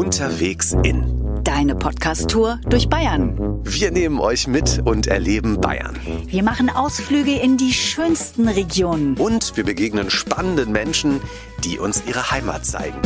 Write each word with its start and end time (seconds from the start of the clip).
Unterwegs 0.00 0.74
in. 0.82 1.44
Deine 1.44 1.74
Podcast-Tour 1.74 2.58
durch 2.70 2.88
Bayern. 2.88 3.60
Wir 3.64 3.90
nehmen 3.90 4.18
euch 4.18 4.46
mit 4.46 4.80
und 4.82 5.06
erleben 5.08 5.60
Bayern. 5.60 5.94
Wir 6.26 6.42
machen 6.42 6.70
Ausflüge 6.70 7.32
in 7.32 7.58
die 7.58 7.74
schönsten 7.74 8.48
Regionen. 8.48 9.18
Und 9.18 9.54
wir 9.58 9.64
begegnen 9.64 10.08
spannenden 10.08 10.72
Menschen, 10.72 11.20
die 11.64 11.78
uns 11.78 12.02
ihre 12.06 12.30
Heimat 12.30 12.64
zeigen. 12.64 12.96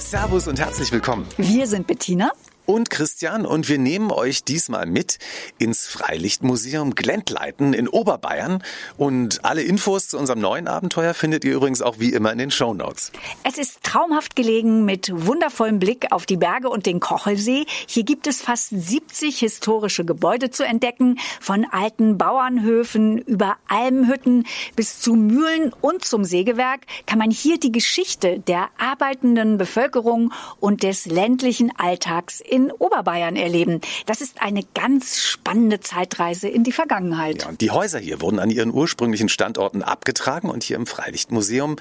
Servus 0.00 0.48
und 0.48 0.58
herzlich 0.58 0.90
willkommen. 0.90 1.24
Wir 1.36 1.68
sind 1.68 1.86
Bettina 1.86 2.32
und 2.66 2.90
Christian 2.90 3.46
und 3.46 3.68
wir 3.68 3.78
nehmen 3.78 4.10
euch 4.10 4.44
diesmal 4.44 4.86
mit 4.86 5.18
ins 5.58 5.86
Freilichtmuseum 5.86 6.94
Glendleiten 6.94 7.72
in 7.72 7.88
Oberbayern 7.88 8.62
und 8.96 9.44
alle 9.44 9.62
Infos 9.62 10.08
zu 10.08 10.18
unserem 10.18 10.40
neuen 10.40 10.68
Abenteuer 10.68 11.14
findet 11.14 11.44
ihr 11.44 11.54
übrigens 11.54 11.82
auch 11.82 11.98
wie 11.98 12.12
immer 12.12 12.32
in 12.32 12.38
den 12.38 12.50
Show 12.50 12.74
Notes. 12.74 13.12
Es 13.44 13.58
ist 13.58 13.82
traumhaft 13.82 14.36
gelegen 14.36 14.84
mit 14.84 15.10
wundervollem 15.12 15.78
Blick 15.78 16.12
auf 16.12 16.26
die 16.26 16.36
Berge 16.36 16.68
und 16.68 16.86
den 16.86 17.00
Kochelsee. 17.00 17.66
Hier 17.86 18.04
gibt 18.04 18.26
es 18.26 18.40
fast 18.40 18.70
70 18.70 19.38
historische 19.38 20.04
Gebäude 20.04 20.50
zu 20.50 20.64
entdecken, 20.64 21.18
von 21.40 21.66
alten 21.70 22.18
Bauernhöfen 22.18 23.18
über 23.18 23.56
Almhütten 23.68 24.46
bis 24.76 25.00
zu 25.00 25.14
Mühlen 25.14 25.72
und 25.80 26.04
zum 26.04 26.24
Sägewerk 26.24 26.82
kann 27.06 27.18
man 27.18 27.30
hier 27.30 27.58
die 27.58 27.72
Geschichte 27.72 28.40
der 28.40 28.68
arbeitenden 28.78 29.58
Bevölkerung 29.58 30.32
und 30.60 30.82
des 30.82 31.06
ländlichen 31.06 31.72
Alltags 31.76 32.40
in 32.50 32.70
Oberbayern 32.72 33.36
erleben. 33.36 33.80
Das 34.06 34.20
ist 34.20 34.42
eine 34.42 34.62
ganz 34.74 35.18
spannende 35.20 35.80
Zeitreise 35.80 36.48
in 36.48 36.64
die 36.64 36.72
Vergangenheit. 36.72 37.44
Ja, 37.44 37.52
die 37.52 37.70
Häuser 37.70 37.98
hier 37.98 38.20
wurden 38.20 38.38
an 38.38 38.50
ihren 38.50 38.72
ursprünglichen 38.72 39.28
Standorten 39.28 39.82
abgetragen 39.82 40.50
und 40.50 40.62
hier 40.62 40.76
im 40.76 40.86
Freilichtmuseum 40.86 41.76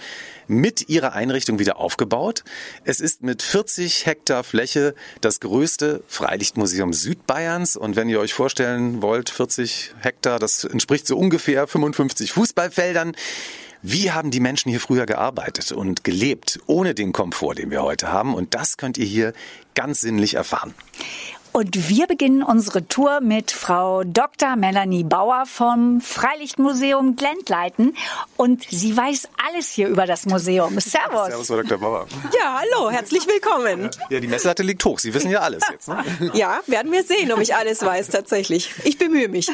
mit 0.47 0.89
ihrer 0.89 1.13
Einrichtung 1.13 1.59
wieder 1.59 1.77
aufgebaut. 1.77 2.43
Es 2.83 2.99
ist 2.99 3.23
mit 3.23 3.41
40 3.41 4.05
Hektar 4.05 4.43
Fläche 4.43 4.95
das 5.21 5.39
größte 5.39 6.03
Freilichtmuseum 6.07 6.93
Südbayerns. 6.93 7.75
Und 7.75 7.95
wenn 7.95 8.09
ihr 8.09 8.19
euch 8.19 8.33
vorstellen 8.33 9.01
wollt, 9.01 9.29
40 9.29 9.93
Hektar, 9.99 10.39
das 10.39 10.63
entspricht 10.63 11.07
so 11.07 11.17
ungefähr 11.17 11.67
55 11.67 12.31
Fußballfeldern. 12.31 13.13
Wie 13.81 14.11
haben 14.11 14.29
die 14.29 14.41
Menschen 14.41 14.69
hier 14.69 14.81
früher 14.81 15.05
gearbeitet 15.05 15.71
und 15.71 16.03
gelebt, 16.03 16.59
ohne 16.65 16.93
den 16.93 17.13
Komfort, 17.13 17.55
den 17.55 17.71
wir 17.71 17.81
heute 17.81 18.11
haben? 18.11 18.33
Und 18.33 18.53
das 18.53 18.75
könnt 18.75 18.97
ihr 18.97 19.05
hier 19.05 19.33
ganz 19.73 20.01
sinnlich 20.01 20.33
erfahren. 20.33 20.73
Und 21.51 21.89
wir 21.89 22.05
beginnen 22.07 22.43
unsere 22.43 22.87
Tour 22.87 23.21
mit 23.21 23.51
Frau 23.51 24.03
Dr. 24.03 24.55
Melanie 24.55 25.03
Bauer 25.03 25.45
vom 25.45 25.99
Freilichtmuseum 25.99 27.15
Glendleiten. 27.15 27.95
Und 28.37 28.63
sie 28.69 28.95
weiß 28.95 29.27
alles 29.47 29.69
hier 29.69 29.87
über 29.87 30.05
das 30.05 30.25
Museum. 30.25 30.79
Servus. 30.79 31.27
Servus, 31.27 31.47
Frau 31.47 31.61
Dr. 31.61 31.77
Bauer. 31.79 32.07
Ja, 32.37 32.59
hallo, 32.61 32.91
herzlich 32.91 33.25
willkommen. 33.27 33.89
Ja, 34.09 34.19
die 34.19 34.27
Messlatte 34.27 34.63
liegt 34.63 34.85
hoch. 34.85 34.99
Sie 34.99 35.13
wissen 35.13 35.31
ja 35.31 35.39
alles 35.39 35.63
jetzt. 35.71 35.87
Ne? 35.87 36.03
Ja, 36.33 36.59
werden 36.67 36.91
wir 36.91 37.03
sehen, 37.03 37.31
ob 37.31 37.39
ich 37.39 37.55
alles 37.55 37.83
weiß 37.83 38.09
tatsächlich. 38.09 38.71
Ich 38.83 38.97
bemühe 38.97 39.27
mich. 39.27 39.51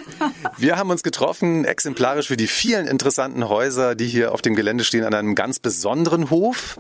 Wir 0.58 0.78
haben 0.78 0.90
uns 0.90 1.02
getroffen, 1.02 1.64
exemplarisch 1.66 2.28
für 2.28 2.38
die 2.38 2.48
vielen 2.48 2.88
interessanten 2.88 3.48
Häuser, 3.48 3.96
die 3.96 4.08
hier 4.08 4.34
auf 4.34 4.42
dem 4.42 4.56
Gelände 4.56 4.84
stehen, 4.84 5.06
an 5.06 5.14
einem 5.14 5.34
ganz 5.34 5.60
besonderen 5.60 6.30
Hof, 6.30 6.78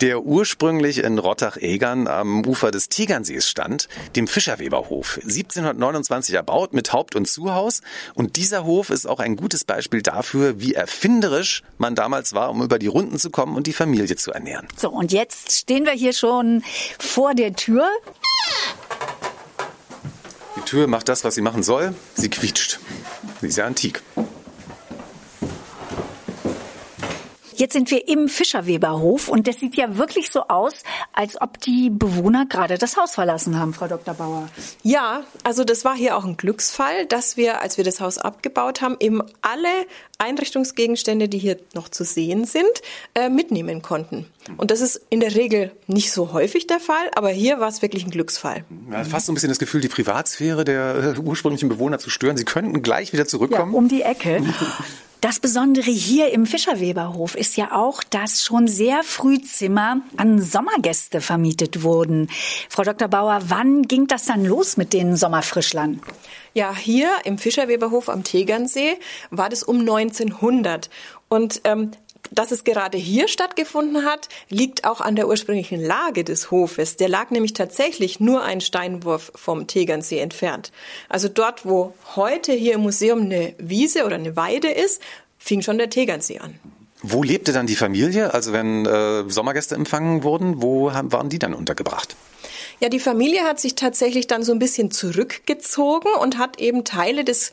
der 0.00 0.22
ursprünglich 0.22 0.98
in 0.98 1.18
Rottach-Egern 1.18 2.08
am 2.08 2.44
Ufer 2.44 2.70
des 2.72 2.88
Tegernsees 2.88 3.48
stand, 3.48 3.88
dem 4.16 4.26
Fischer 4.26 4.55
Weberhof. 4.58 5.18
1729 5.22 6.34
erbaut 6.34 6.72
mit 6.72 6.92
Haupt- 6.92 7.16
und 7.16 7.26
Zuhaus. 7.26 7.80
Und 8.14 8.36
dieser 8.36 8.64
Hof 8.64 8.90
ist 8.90 9.06
auch 9.06 9.20
ein 9.20 9.36
gutes 9.36 9.64
Beispiel 9.64 10.02
dafür, 10.02 10.60
wie 10.60 10.74
erfinderisch 10.74 11.62
man 11.78 11.94
damals 11.94 12.32
war, 12.32 12.50
um 12.50 12.62
über 12.62 12.78
die 12.78 12.86
Runden 12.86 13.18
zu 13.18 13.30
kommen 13.30 13.56
und 13.56 13.66
die 13.66 13.72
Familie 13.72 14.16
zu 14.16 14.32
ernähren. 14.32 14.68
So, 14.76 14.90
und 14.90 15.12
jetzt 15.12 15.52
stehen 15.52 15.84
wir 15.84 15.92
hier 15.92 16.12
schon 16.12 16.62
vor 16.98 17.34
der 17.34 17.54
Tür. 17.54 17.88
Die 20.56 20.62
Tür 20.62 20.86
macht 20.86 21.08
das, 21.08 21.24
was 21.24 21.34
sie 21.34 21.42
machen 21.42 21.62
soll. 21.62 21.94
Sie 22.14 22.30
quietscht. 22.30 22.80
Sie 23.40 23.48
ist 23.48 23.56
ja 23.56 23.66
antik. 23.66 24.02
Jetzt 27.56 27.72
sind 27.72 27.90
wir 27.90 28.06
im 28.06 28.28
Fischerweberhof 28.28 29.28
und 29.28 29.48
das 29.48 29.58
sieht 29.58 29.76
ja 29.76 29.96
wirklich 29.96 30.30
so 30.30 30.42
aus, 30.48 30.82
als 31.14 31.40
ob 31.40 31.58
die 31.60 31.88
Bewohner 31.90 32.44
gerade 32.46 32.76
das 32.76 32.98
Haus 32.98 33.14
verlassen 33.14 33.58
haben, 33.58 33.72
Frau 33.72 33.88
Dr. 33.88 34.12
Bauer. 34.12 34.48
Ja, 34.82 35.24
also 35.42 35.64
das 35.64 35.84
war 35.84 35.96
hier 35.96 36.18
auch 36.18 36.24
ein 36.24 36.36
Glücksfall, 36.36 37.06
dass 37.06 37.38
wir, 37.38 37.62
als 37.62 37.78
wir 37.78 37.84
das 37.84 38.00
Haus 38.00 38.18
abgebaut 38.18 38.82
haben, 38.82 38.96
eben 39.00 39.22
alle 39.40 39.68
Einrichtungsgegenstände, 40.18 41.28
die 41.28 41.38
hier 41.38 41.58
noch 41.74 41.88
zu 41.88 42.04
sehen 42.04 42.44
sind, 42.44 42.64
äh, 43.14 43.30
mitnehmen 43.30 43.80
konnten. 43.80 44.26
Und 44.58 44.70
das 44.70 44.82
ist 44.82 45.00
in 45.08 45.20
der 45.20 45.34
Regel 45.34 45.72
nicht 45.86 46.12
so 46.12 46.32
häufig 46.32 46.66
der 46.66 46.78
Fall, 46.78 47.10
aber 47.14 47.30
hier 47.30 47.58
war 47.58 47.68
es 47.68 47.80
wirklich 47.80 48.04
ein 48.04 48.10
Glücksfall. 48.10 48.64
Ja, 48.90 49.04
fast 49.04 49.26
so 49.26 49.32
ein 49.32 49.34
bisschen 49.34 49.48
das 49.48 49.58
Gefühl, 49.58 49.80
die 49.80 49.88
Privatsphäre 49.88 50.64
der 50.64 51.16
äh, 51.16 51.18
ursprünglichen 51.18 51.70
Bewohner 51.70 51.98
zu 51.98 52.10
stören. 52.10 52.36
Sie 52.36 52.44
könnten 52.44 52.82
gleich 52.82 53.12
wieder 53.14 53.26
zurückkommen. 53.26 53.72
Ja, 53.72 53.78
um 53.78 53.88
die 53.88 54.02
Ecke. 54.02 54.42
Das 55.26 55.40
Besondere 55.40 55.90
hier 55.90 56.30
im 56.30 56.46
Fischerweberhof 56.46 57.34
ist 57.34 57.56
ja 57.56 57.72
auch, 57.72 58.04
dass 58.04 58.44
schon 58.44 58.68
sehr 58.68 59.02
früh 59.02 59.40
Zimmer 59.40 60.00
an 60.16 60.40
Sommergäste 60.40 61.20
vermietet 61.20 61.82
wurden. 61.82 62.28
Frau 62.68 62.84
Dr. 62.84 63.08
Bauer, 63.08 63.40
wann 63.48 63.82
ging 63.82 64.06
das 64.06 64.26
dann 64.26 64.44
los 64.44 64.76
mit 64.76 64.92
den 64.92 65.16
Sommerfrischlern? 65.16 66.00
Ja, 66.54 66.72
hier 66.76 67.10
im 67.24 67.38
Fischerweberhof 67.38 68.08
am 68.08 68.22
Tegernsee 68.22 68.98
war 69.32 69.48
das 69.48 69.64
um 69.64 69.80
1900. 69.80 70.90
Und 71.28 71.60
ähm, 71.64 71.90
dass 72.30 72.50
es 72.50 72.64
gerade 72.64 72.98
hier 72.98 73.28
stattgefunden 73.28 74.04
hat, 74.04 74.28
liegt 74.48 74.84
auch 74.84 75.00
an 75.00 75.16
der 75.16 75.28
ursprünglichen 75.28 75.80
Lage 75.80 76.24
des 76.24 76.50
Hofes. 76.50 76.96
Der 76.96 77.08
lag 77.08 77.30
nämlich 77.30 77.52
tatsächlich 77.52 78.20
nur 78.20 78.42
einen 78.42 78.60
Steinwurf 78.60 79.32
vom 79.34 79.66
Tegernsee 79.66 80.18
entfernt. 80.18 80.72
Also 81.08 81.28
dort, 81.28 81.64
wo 81.64 81.94
heute 82.14 82.52
hier 82.52 82.74
im 82.74 82.82
Museum 82.82 83.22
eine 83.22 83.54
Wiese 83.58 84.04
oder 84.04 84.16
eine 84.16 84.36
Weide 84.36 84.68
ist, 84.68 85.00
fing 85.38 85.62
schon 85.62 85.78
der 85.78 85.90
Tegernsee 85.90 86.38
an. 86.38 86.58
Wo 87.02 87.22
lebte 87.22 87.52
dann 87.52 87.66
die 87.66 87.76
Familie? 87.76 88.34
Also 88.34 88.52
wenn 88.52 88.86
äh, 88.86 89.28
Sommergäste 89.28 89.74
empfangen 89.74 90.22
wurden, 90.22 90.62
wo 90.62 90.92
haben, 90.92 91.12
waren 91.12 91.28
die 91.28 91.38
dann 91.38 91.54
untergebracht? 91.54 92.16
Ja, 92.78 92.90
die 92.90 93.00
Familie 93.00 93.44
hat 93.44 93.58
sich 93.58 93.74
tatsächlich 93.74 94.26
dann 94.26 94.42
so 94.42 94.52
ein 94.52 94.58
bisschen 94.58 94.90
zurückgezogen 94.90 96.10
und 96.20 96.36
hat 96.36 96.60
eben 96.60 96.84
Teile 96.84 97.24
des 97.24 97.52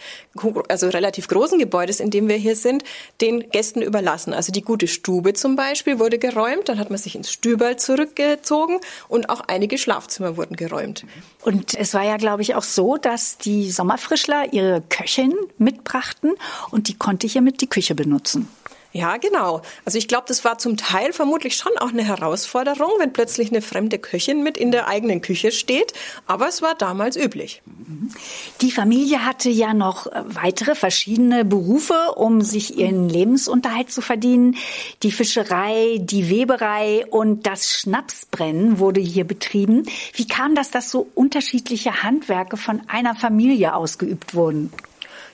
also 0.68 0.90
relativ 0.90 1.28
großen 1.30 1.60
Gebäudes, 1.60 2.02
in 2.02 2.10
dem 2.10 2.28
wir 2.28 2.36
hier 2.36 2.58
sind, 2.58 2.84
den 3.22 3.50
Gästen 3.50 3.82
überlassen. 3.82 4.34
Also 4.34 4.52
die 4.52 4.64
gute 4.64 4.88
Stube 4.88 5.34
zum 5.34 5.56
Beispiel 5.56 6.00
wurde 6.00 6.20
geräumt, 6.20 6.68
dann 6.68 6.78
hat 6.78 6.90
man 6.90 7.00
sich 7.00 7.16
ins 7.16 7.32
Stüberl 7.32 7.78
zurückgezogen 7.78 8.80
und 9.08 9.30
auch 9.30 9.42
einige 9.48 9.78
Schlafzimmer 9.78 10.36
wurden 10.36 10.58
geräumt. 10.58 11.06
Und 11.42 11.74
es 11.74 11.94
war 11.94 12.04
ja, 12.04 12.18
glaube 12.18 12.42
ich, 12.42 12.56
auch 12.56 12.64
so, 12.64 12.98
dass 12.98 13.38
die 13.38 13.72
Sommerfrischler 13.72 14.52
ihre 14.52 14.82
Köchin 14.90 15.34
mitbrachten 15.58 16.34
und 16.72 16.90
die 16.90 16.96
konnte 16.96 17.28
hiermit 17.28 17.62
die 17.62 17.68
Küche 17.68 17.96
benutzen. 17.96 18.50
Ja, 18.96 19.18
genau. 19.18 19.64
Also 19.86 19.98
ich 19.98 20.08
glaube, 20.08 20.26
das 20.28 20.46
war 20.46 20.60
zum 20.60 20.78
Teil 20.78 21.14
vermutlich 21.14 21.56
schon 21.56 21.72
auch 21.80 21.90
eine 21.90 22.04
Herausforderung, 22.04 22.92
wenn 23.00 23.12
plötzlich 23.12 23.50
eine 23.50 23.64
fremde 23.64 23.98
Köchin 23.98 24.44
mit 24.44 24.56
in 24.56 24.72
der 24.72 24.88
eigenen 24.88 25.22
Küche 25.22 25.52
steht. 25.52 25.94
Aber 26.28 26.48
es 26.48 26.62
war 26.62 26.76
damals 26.76 27.18
üblich. 27.18 27.64
Die 28.62 28.70
Familie 28.70 29.26
hatte 29.26 29.50
ja 29.50 29.74
noch 29.74 30.06
weitere 30.26 30.76
verschiedene 30.76 31.44
Berufe, 31.44 32.14
um 32.16 32.42
sich 32.42 32.78
ihren 32.78 33.10
Lebensunterhalt 33.10 33.92
zu 33.92 34.02
verdienen. 34.02 34.58
Die 35.02 35.12
Fischerei, 35.12 35.98
die 36.00 36.30
Weberei 36.30 37.04
und 37.10 37.48
das 37.48 37.72
Schnapsbrennen 37.72 38.78
wurde 38.78 39.02
hier 39.02 39.26
betrieben. 39.26 39.88
Wie 40.14 40.28
kam 40.28 40.54
das, 40.54 40.70
dass 40.70 40.92
so 40.92 41.10
unterschiedliche 41.16 42.04
Handwerke 42.04 42.58
von 42.58 42.84
einer 42.88 43.16
Familie 43.16 43.74
ausgeübt 43.74 44.36
wurden? 44.36 44.72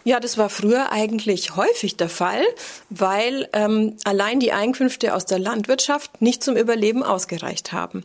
Ja, 0.03 0.19
das 0.19 0.37
war 0.37 0.49
früher 0.49 0.91
eigentlich 0.91 1.55
häufig 1.55 1.97
der 1.97 2.09
Fall, 2.09 2.43
weil 2.89 3.47
ähm, 3.53 3.97
allein 4.05 4.39
die 4.39 4.51
Einkünfte 4.51 5.13
aus 5.13 5.25
der 5.25 5.39
Landwirtschaft 5.39 6.21
nicht 6.21 6.43
zum 6.43 6.55
Überleben 6.55 7.03
ausgereicht 7.03 7.73
haben. 7.73 8.03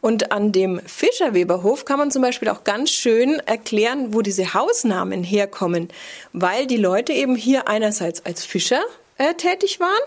Und 0.00 0.32
an 0.32 0.52
dem 0.52 0.80
Fischerweberhof 0.84 1.84
kann 1.84 1.98
man 1.98 2.10
zum 2.10 2.22
Beispiel 2.22 2.48
auch 2.48 2.64
ganz 2.64 2.90
schön 2.90 3.38
erklären, 3.40 4.12
wo 4.12 4.22
diese 4.22 4.54
Hausnamen 4.54 5.22
herkommen, 5.22 5.88
weil 6.32 6.66
die 6.66 6.76
Leute 6.76 7.12
eben 7.12 7.36
hier 7.36 7.68
einerseits 7.68 8.24
als 8.26 8.44
Fischer 8.44 8.82
äh, 9.18 9.34
tätig 9.34 9.80
waren 9.80 10.02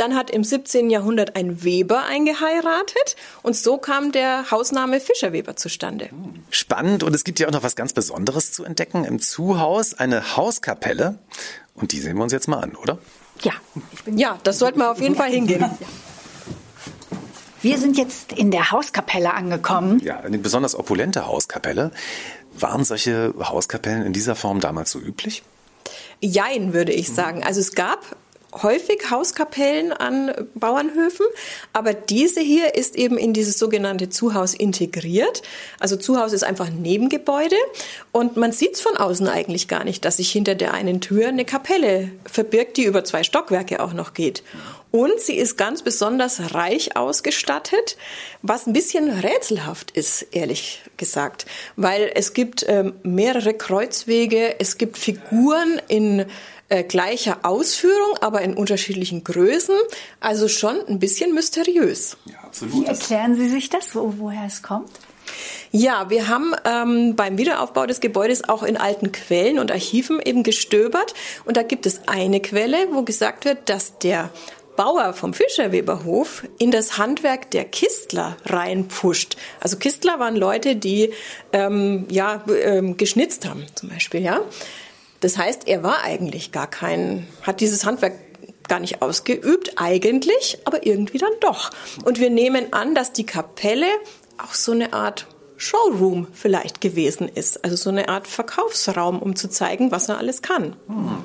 dann 0.00 0.16
hat 0.16 0.30
im 0.30 0.44
17. 0.44 0.88
Jahrhundert 0.88 1.36
ein 1.36 1.62
Weber 1.62 2.04
eingeheiratet 2.04 3.16
und 3.42 3.54
so 3.54 3.76
kam 3.76 4.12
der 4.12 4.50
Hausname 4.50 4.98
Fischerweber 4.98 5.56
zustande. 5.56 6.08
Spannend 6.48 7.02
und 7.02 7.14
es 7.14 7.22
gibt 7.22 7.38
ja 7.38 7.48
auch 7.48 7.52
noch 7.52 7.62
was 7.62 7.76
ganz 7.76 7.92
Besonderes 7.92 8.52
zu 8.52 8.64
entdecken. 8.64 9.04
Im 9.04 9.20
Zuhaus 9.20 9.92
eine 9.94 10.36
Hauskapelle 10.36 11.18
und 11.74 11.92
die 11.92 12.00
sehen 12.00 12.16
wir 12.16 12.22
uns 12.22 12.32
jetzt 12.32 12.48
mal 12.48 12.60
an, 12.60 12.74
oder? 12.76 12.98
Ja, 13.42 13.52
ja, 14.06 14.38
das 14.42 14.58
sollten 14.58 14.78
wir 14.78 14.90
auf 14.90 15.00
jeden 15.00 15.16
Fall 15.16 15.30
hingehen. 15.30 15.64
Wir 17.62 17.76
sind 17.76 17.98
jetzt 17.98 18.32
in 18.32 18.50
der 18.50 18.70
Hauskapelle 18.70 19.34
angekommen. 19.34 20.00
Ja, 20.02 20.20
eine 20.20 20.38
besonders 20.38 20.74
opulente 20.74 21.26
Hauskapelle. 21.26 21.90
Waren 22.54 22.84
solche 22.84 23.34
Hauskapellen 23.38 24.06
in 24.06 24.14
dieser 24.14 24.34
Form 24.34 24.60
damals 24.60 24.90
so 24.90 24.98
üblich? 24.98 25.42
Jein, 26.20 26.72
würde 26.72 26.92
ich 26.92 27.12
sagen. 27.12 27.44
Also 27.44 27.60
es 27.60 27.74
gab 27.74 28.16
häufig 28.52 29.10
Hauskapellen 29.10 29.92
an 29.92 30.32
Bauernhöfen, 30.54 31.26
aber 31.72 31.94
diese 31.94 32.40
hier 32.40 32.74
ist 32.74 32.96
eben 32.96 33.18
in 33.18 33.32
dieses 33.32 33.58
sogenannte 33.58 34.08
Zuhaus 34.08 34.54
integriert. 34.54 35.42
Also 35.78 35.96
Zuhaus 35.96 36.32
ist 36.32 36.44
einfach 36.44 36.66
ein 36.66 36.82
Nebengebäude 36.82 37.56
und 38.12 38.36
man 38.36 38.52
sieht 38.52 38.74
es 38.74 38.80
von 38.80 38.96
außen 38.96 39.28
eigentlich 39.28 39.68
gar 39.68 39.84
nicht, 39.84 40.04
dass 40.04 40.18
sich 40.18 40.30
hinter 40.30 40.54
der 40.54 40.74
einen 40.74 41.00
Tür 41.00 41.28
eine 41.28 41.44
Kapelle 41.44 42.10
verbirgt, 42.24 42.76
die 42.76 42.84
über 42.84 43.04
zwei 43.04 43.22
Stockwerke 43.22 43.82
auch 43.82 43.92
noch 43.92 44.14
geht. 44.14 44.42
Und 44.92 45.20
sie 45.20 45.36
ist 45.36 45.56
ganz 45.56 45.82
besonders 45.82 46.52
reich 46.52 46.96
ausgestattet, 46.96 47.96
was 48.42 48.66
ein 48.66 48.72
bisschen 48.72 49.08
rätselhaft 49.08 49.92
ist, 49.92 50.26
ehrlich 50.32 50.82
gesagt. 50.96 51.46
Weil 51.76 52.10
es 52.14 52.32
gibt 52.32 52.64
ähm, 52.68 52.94
mehrere 53.04 53.54
Kreuzwege, 53.54 54.58
es 54.58 54.78
gibt 54.78 54.98
Figuren 54.98 55.80
in 55.86 56.26
äh, 56.70 56.84
gleicher 56.84 57.40
Ausführung, 57.42 58.16
aber 58.20 58.40
in 58.40 58.54
unterschiedlichen 58.54 59.24
Größen. 59.24 59.76
Also 60.20 60.48
schon 60.48 60.80
ein 60.86 60.98
bisschen 60.98 61.34
mysteriös. 61.34 62.16
Ja, 62.24 62.38
absolut. 62.42 62.74
Wie 62.74 62.86
erklären 62.86 63.34
Sie 63.34 63.48
sich 63.48 63.68
das, 63.68 63.94
wo, 63.94 64.14
woher 64.16 64.46
es 64.46 64.62
kommt? 64.62 64.90
Ja, 65.72 66.10
wir 66.10 66.28
haben 66.28 66.54
ähm, 66.64 67.14
beim 67.14 67.38
Wiederaufbau 67.38 67.86
des 67.86 68.00
Gebäudes 68.00 68.48
auch 68.48 68.62
in 68.62 68.76
alten 68.76 69.12
Quellen 69.12 69.58
und 69.58 69.70
Archiven 69.70 70.20
eben 70.20 70.42
gestöbert. 70.42 71.14
Und 71.44 71.56
da 71.56 71.62
gibt 71.62 71.86
es 71.86 72.08
eine 72.08 72.40
Quelle, 72.40 72.88
wo 72.92 73.02
gesagt 73.02 73.44
wird, 73.44 73.68
dass 73.68 73.98
der 73.98 74.30
Bauer 74.76 75.12
vom 75.12 75.34
Fischerweberhof 75.34 76.44
in 76.58 76.70
das 76.70 76.98
Handwerk 76.98 77.50
der 77.50 77.64
Kistler 77.64 78.36
reinpfuscht. 78.46 79.36
Also 79.60 79.76
Kistler 79.76 80.18
waren 80.18 80.36
Leute, 80.36 80.74
die 80.74 81.12
ähm, 81.52 82.06
ja 82.10 82.42
ähm, 82.62 82.96
geschnitzt 82.96 83.46
haben, 83.46 83.66
zum 83.74 83.90
Beispiel, 83.90 84.22
ja. 84.22 84.40
Das 85.20 85.36
heißt, 85.36 85.68
er 85.68 85.82
war 85.82 86.02
eigentlich 86.02 86.52
gar 86.52 86.66
kein, 86.66 87.26
hat 87.42 87.60
dieses 87.60 87.84
Handwerk 87.84 88.14
gar 88.68 88.80
nicht 88.80 89.02
ausgeübt, 89.02 89.72
eigentlich, 89.76 90.58
aber 90.64 90.86
irgendwie 90.86 91.18
dann 91.18 91.32
doch. 91.40 91.70
Und 92.04 92.20
wir 92.20 92.30
nehmen 92.30 92.72
an, 92.72 92.94
dass 92.94 93.12
die 93.12 93.26
Kapelle 93.26 93.86
auch 94.38 94.54
so 94.54 94.72
eine 94.72 94.92
Art 94.92 95.26
Showroom 95.56 96.28
vielleicht 96.32 96.80
gewesen 96.80 97.28
ist. 97.28 97.64
Also 97.64 97.76
so 97.76 97.90
eine 97.90 98.08
Art 98.08 98.26
Verkaufsraum, 98.26 99.20
um 99.20 99.36
zu 99.36 99.48
zeigen, 99.48 99.90
was 99.90 100.08
er 100.08 100.16
alles 100.16 100.40
kann. 100.40 100.74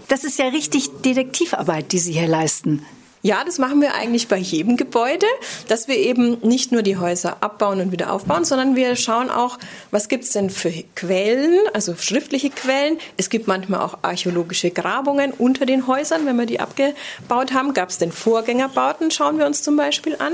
Das 0.09 0.25
ist 0.25 0.37
ja 0.37 0.47
richtig 0.47 0.89
Detektivarbeit, 1.05 1.93
die 1.93 1.99
Sie 1.99 2.11
hier 2.11 2.27
leisten. 2.27 2.85
Ja, 3.25 3.43
das 3.43 3.57
machen 3.57 3.81
wir 3.81 3.95
eigentlich 3.95 4.27
bei 4.27 4.37
jedem 4.37 4.77
Gebäude, 4.77 5.25
dass 5.67 5.87
wir 5.87 5.97
eben 5.97 6.37
nicht 6.41 6.71
nur 6.71 6.83
die 6.83 6.97
Häuser 6.97 7.37
abbauen 7.41 7.81
und 7.81 7.91
wieder 7.91 8.13
aufbauen, 8.13 8.45
sondern 8.45 8.75
wir 8.75 8.95
schauen 8.95 9.31
auch, 9.31 9.57
was 9.89 10.09
gibt's 10.09 10.29
denn 10.29 10.51
für 10.51 10.71
Quellen, 10.95 11.57
also 11.73 11.95
schriftliche 11.95 12.51
Quellen. 12.51 12.99
Es 13.17 13.31
gibt 13.31 13.47
manchmal 13.47 13.79
auch 13.79 13.97
archäologische 14.03 14.69
Grabungen 14.69 15.31
unter 15.31 15.65
den 15.65 15.87
Häusern, 15.87 16.27
wenn 16.27 16.35
wir 16.35 16.45
die 16.45 16.59
abgebaut 16.59 17.51
haben. 17.51 17.73
Gab's 17.73 17.97
denn 17.97 18.11
Vorgängerbauten, 18.11 19.09
schauen 19.09 19.39
wir 19.39 19.47
uns 19.47 19.63
zum 19.63 19.75
Beispiel 19.75 20.17
an. 20.19 20.33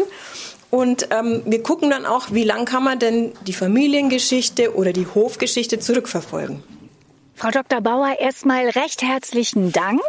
Und 0.70 1.08
ähm, 1.12 1.44
wir 1.46 1.64
gucken 1.64 1.92
dann 1.92 2.06
auch, 2.06 2.34
wie 2.34 2.44
lang 2.44 2.66
kann 2.66 2.84
man 2.84 3.00
denn 3.00 3.32
die 3.48 3.54
Familiengeschichte 3.54 4.76
oder 4.76 4.92
die 4.92 5.08
Hofgeschichte 5.08 5.80
zurückverfolgen. 5.80 6.62
Frau 7.42 7.50
Dr. 7.50 7.82
Bauer, 7.82 8.20
erstmal 8.20 8.70
recht 8.70 9.02
herzlichen 9.02 9.72
Dank. 9.72 10.00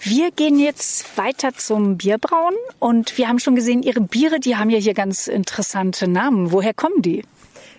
Wir 0.00 0.30
gehen 0.30 0.60
jetzt 0.60 1.18
weiter 1.18 1.52
zum 1.56 1.98
Bierbrauen 1.98 2.54
und 2.78 3.18
wir 3.18 3.26
haben 3.26 3.40
schon 3.40 3.56
gesehen, 3.56 3.82
Ihre 3.82 4.00
Biere, 4.00 4.38
die 4.38 4.54
haben 4.54 4.70
ja 4.70 4.78
hier 4.78 4.94
ganz 4.94 5.26
interessante 5.26 6.06
Namen. 6.06 6.52
Woher 6.52 6.74
kommen 6.74 7.02
die? 7.02 7.24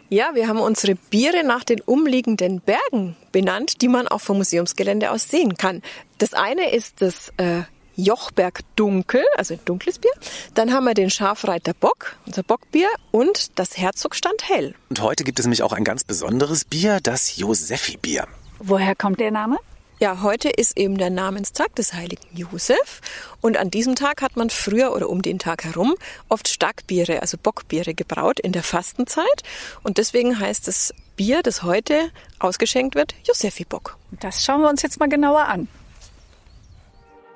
Ja, 0.09 0.31
wir 0.33 0.49
haben 0.49 0.59
unsere 0.59 0.95
Biere 0.95 1.45
nach 1.45 1.63
den 1.63 1.79
umliegenden 1.79 2.59
Bergen 2.59 3.15
benannt, 3.31 3.81
die 3.81 3.87
man 3.87 4.09
auch 4.09 4.19
vom 4.19 4.35
Museumsgelände 4.39 5.11
aus 5.11 5.29
sehen 5.29 5.55
kann. 5.55 5.81
Das 6.17 6.33
eine 6.33 6.69
ist 6.69 7.01
das 7.01 7.31
äh, 7.37 7.61
Jochberg 7.95 8.59
Dunkel, 8.75 9.23
also 9.37 9.53
ein 9.53 9.61
dunkles 9.63 9.99
Bier. 9.99 10.11
Dann 10.55 10.73
haben 10.73 10.83
wir 10.83 10.93
den 10.93 11.09
Schafreiter 11.09 11.73
Bock, 11.73 12.17
unser 12.25 12.43
Bockbier 12.43 12.89
und 13.11 13.57
das 13.57 13.77
Herzogstand 13.77 14.49
Hell. 14.49 14.75
Und 14.89 15.01
heute 15.01 15.23
gibt 15.23 15.39
es 15.39 15.45
nämlich 15.45 15.63
auch 15.63 15.71
ein 15.71 15.85
ganz 15.85 16.03
besonderes 16.03 16.65
Bier, 16.65 16.99
das 17.01 17.37
Josefi-Bier. 17.37 18.27
Woher 18.59 18.95
kommt 18.95 19.19
der 19.19 19.31
Name? 19.31 19.57
Ja, 19.99 20.21
heute 20.21 20.49
ist 20.49 20.77
eben 20.77 20.97
der 20.97 21.09
Namenstag 21.09 21.75
des 21.75 21.93
heiligen 21.93 22.27
Josef. 22.33 23.01
Und 23.41 23.57
an 23.57 23.69
diesem 23.69 23.95
Tag 23.95 24.21
hat 24.21 24.37
man 24.37 24.49
früher 24.49 24.93
oder 24.93 25.09
um 25.09 25.21
den 25.21 25.39
Tag 25.39 25.65
herum 25.65 25.95
oft 26.29 26.47
Starkbiere, 26.47 27.21
also 27.21 27.37
Bockbiere 27.37 27.93
gebraut 27.93 28.39
in 28.39 28.53
der 28.53 28.63
Fastenzeit. 28.63 29.43
Und 29.83 29.97
deswegen 29.97 30.39
heißt 30.39 30.67
das 30.67 30.93
Bier, 31.17 31.41
das 31.41 31.63
heute 31.63 32.11
ausgeschenkt 32.39 32.95
wird, 32.95 33.13
Josefi-Bock. 33.25 33.97
Das 34.19 34.43
schauen 34.43 34.61
wir 34.61 34.69
uns 34.69 34.81
jetzt 34.81 34.99
mal 34.99 35.09
genauer 35.09 35.45
an. 35.45 35.67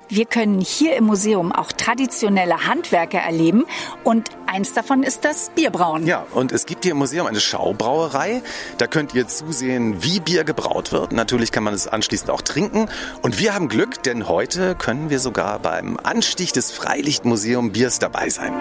Wir 0.08 0.26
können 0.26 0.60
hier 0.60 0.96
im 0.96 1.04
Museum 1.04 1.52
auch 1.52 1.72
traditionelle 1.72 2.66
Handwerke 2.66 3.16
erleben 3.16 3.64
und 4.02 4.28
eins 4.46 4.72
davon 4.72 5.02
ist 5.02 5.24
das 5.24 5.50
Bierbrauen. 5.54 6.06
Ja, 6.06 6.26
und 6.32 6.52
es 6.52 6.66
gibt 6.66 6.84
hier 6.84 6.92
im 6.92 6.98
Museum 6.98 7.26
eine 7.26 7.40
Schaubrauerei. 7.40 8.42
Da 8.78 8.86
könnt 8.86 9.14
ihr 9.14 9.26
zusehen, 9.28 10.02
wie 10.02 10.20
Bier 10.20 10.44
gebraut 10.44 10.92
wird. 10.92 11.12
Natürlich 11.12 11.52
kann 11.52 11.64
man 11.64 11.74
es 11.74 11.88
anschließend 11.88 12.30
auch 12.30 12.42
trinken. 12.42 12.88
Und 13.22 13.38
wir 13.38 13.54
haben 13.54 13.68
Glück, 13.68 14.02
denn 14.02 14.28
heute 14.28 14.74
können 14.74 15.10
wir 15.10 15.20
sogar 15.20 15.58
beim 15.58 15.98
Anstich 16.02 16.52
des 16.52 16.70
Freilichtmuseum 16.70 17.72
Biers 17.72 17.98
dabei 17.98 18.28
sein. 18.28 18.52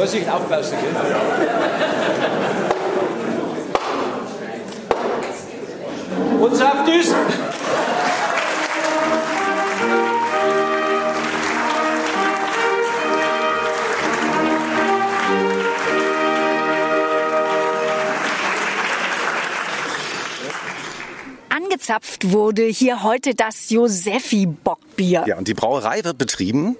Vorsicht, 0.00 0.26
aufpassen. 0.30 0.78
Gell? 0.80 0.96
Und 6.40 6.56
Saft 6.56 6.88
ist. 6.88 7.14
Angezapft 21.70 22.32
wurde 22.32 22.64
hier 22.64 23.04
heute 23.04 23.36
das 23.36 23.70
Josefi 23.70 24.46
Bockbier. 24.46 25.24
Ja, 25.28 25.38
und 25.38 25.46
die 25.46 25.54
Brauerei 25.54 26.02
wird 26.02 26.18
betrieben 26.18 26.76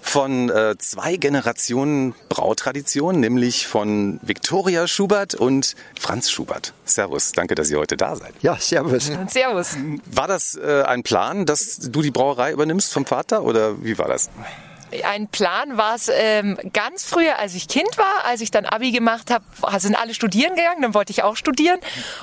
von 0.00 0.50
äh, 0.50 0.74
zwei 0.78 1.16
Generationen 1.16 2.12
Brautradition, 2.28 3.20
nämlich 3.20 3.68
von 3.68 4.18
Viktoria 4.22 4.88
Schubert 4.88 5.36
und 5.36 5.76
Franz 5.98 6.28
Schubert. 6.28 6.74
Servus, 6.84 7.30
danke, 7.30 7.54
dass 7.54 7.70
ihr 7.70 7.78
heute 7.78 7.96
da 7.96 8.16
seid. 8.16 8.34
Ja, 8.42 8.56
servus. 8.58 9.12
Servus. 9.28 9.76
War 10.10 10.26
das 10.26 10.56
äh, 10.56 10.82
ein 10.82 11.04
Plan, 11.04 11.46
dass 11.46 11.78
du 11.78 12.02
die 12.02 12.10
Brauerei 12.10 12.50
übernimmst 12.50 12.92
vom 12.92 13.06
Vater 13.06 13.44
oder 13.44 13.84
wie 13.84 13.96
war 13.96 14.08
das? 14.08 14.28
Ein 15.04 15.28
Plan 15.28 15.76
war 15.76 15.94
es 15.94 16.10
ähm, 16.12 16.58
ganz 16.72 17.04
früher, 17.04 17.38
als 17.38 17.54
ich 17.54 17.68
Kind 17.68 17.96
war, 17.96 18.24
als 18.24 18.40
ich 18.40 18.50
dann 18.50 18.66
Abi 18.66 18.92
gemacht 18.92 19.30
habe, 19.30 19.44
sind 19.78 19.94
alle 19.94 20.14
studieren 20.14 20.54
gegangen, 20.54 20.82
dann 20.82 20.94
wollte 20.94 21.12
ich 21.12 21.22
auch 21.22 21.36
studieren. 21.36 21.78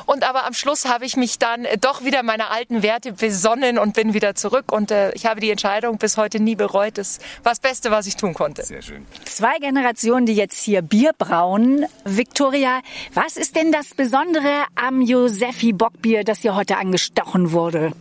Und 0.06 0.28
aber 0.28 0.46
am 0.46 0.54
Schluss 0.54 0.86
habe 0.86 1.06
ich 1.06 1.18
mich 1.18 1.40
dann 1.40 1.68
doch 1.82 2.04
wieder 2.04 2.24
meiner 2.24 2.52
alten 2.52 2.84
Werte 2.84 3.14
besonnen 3.14 3.78
und 3.80 3.94
bin 3.94 4.14
wieder 4.14 4.36
zurück. 4.36 4.72
Und 4.72 4.92
äh, 4.92 5.12
ich 5.14 5.26
habe 5.26 5.40
die 5.40 5.50
Entscheidung 5.50 5.98
bis 5.98 6.18
heute 6.18 6.40
nie 6.40 6.56
bereut. 6.56 6.98
Das 6.98 7.20
war 7.44 7.52
das 7.52 7.60
Beste, 7.60 7.92
was 7.92 8.08
ich 8.08 8.16
tun 8.16 8.34
konnte. 8.34 8.64
Sehr 8.64 8.82
schön. 8.82 9.06
Zwei 9.26 9.58
Generationen, 9.60 10.26
die 10.26 10.36
jetzt 10.36 10.62
hier 10.62 10.82
Bier 10.82 11.14
brauen. 11.18 11.86
Victoria, 12.06 12.82
was 13.14 13.38
ist 13.38 13.56
denn 13.56 13.72
das 13.72 13.94
Besondere 13.96 14.66
am 14.76 15.02
Josefi 15.02 15.74
Bockbier, 15.74 16.24
das 16.24 16.42
hier 16.42 16.56
heute 16.56 16.78
angestochen 16.78 17.52
wurde? 17.52 17.94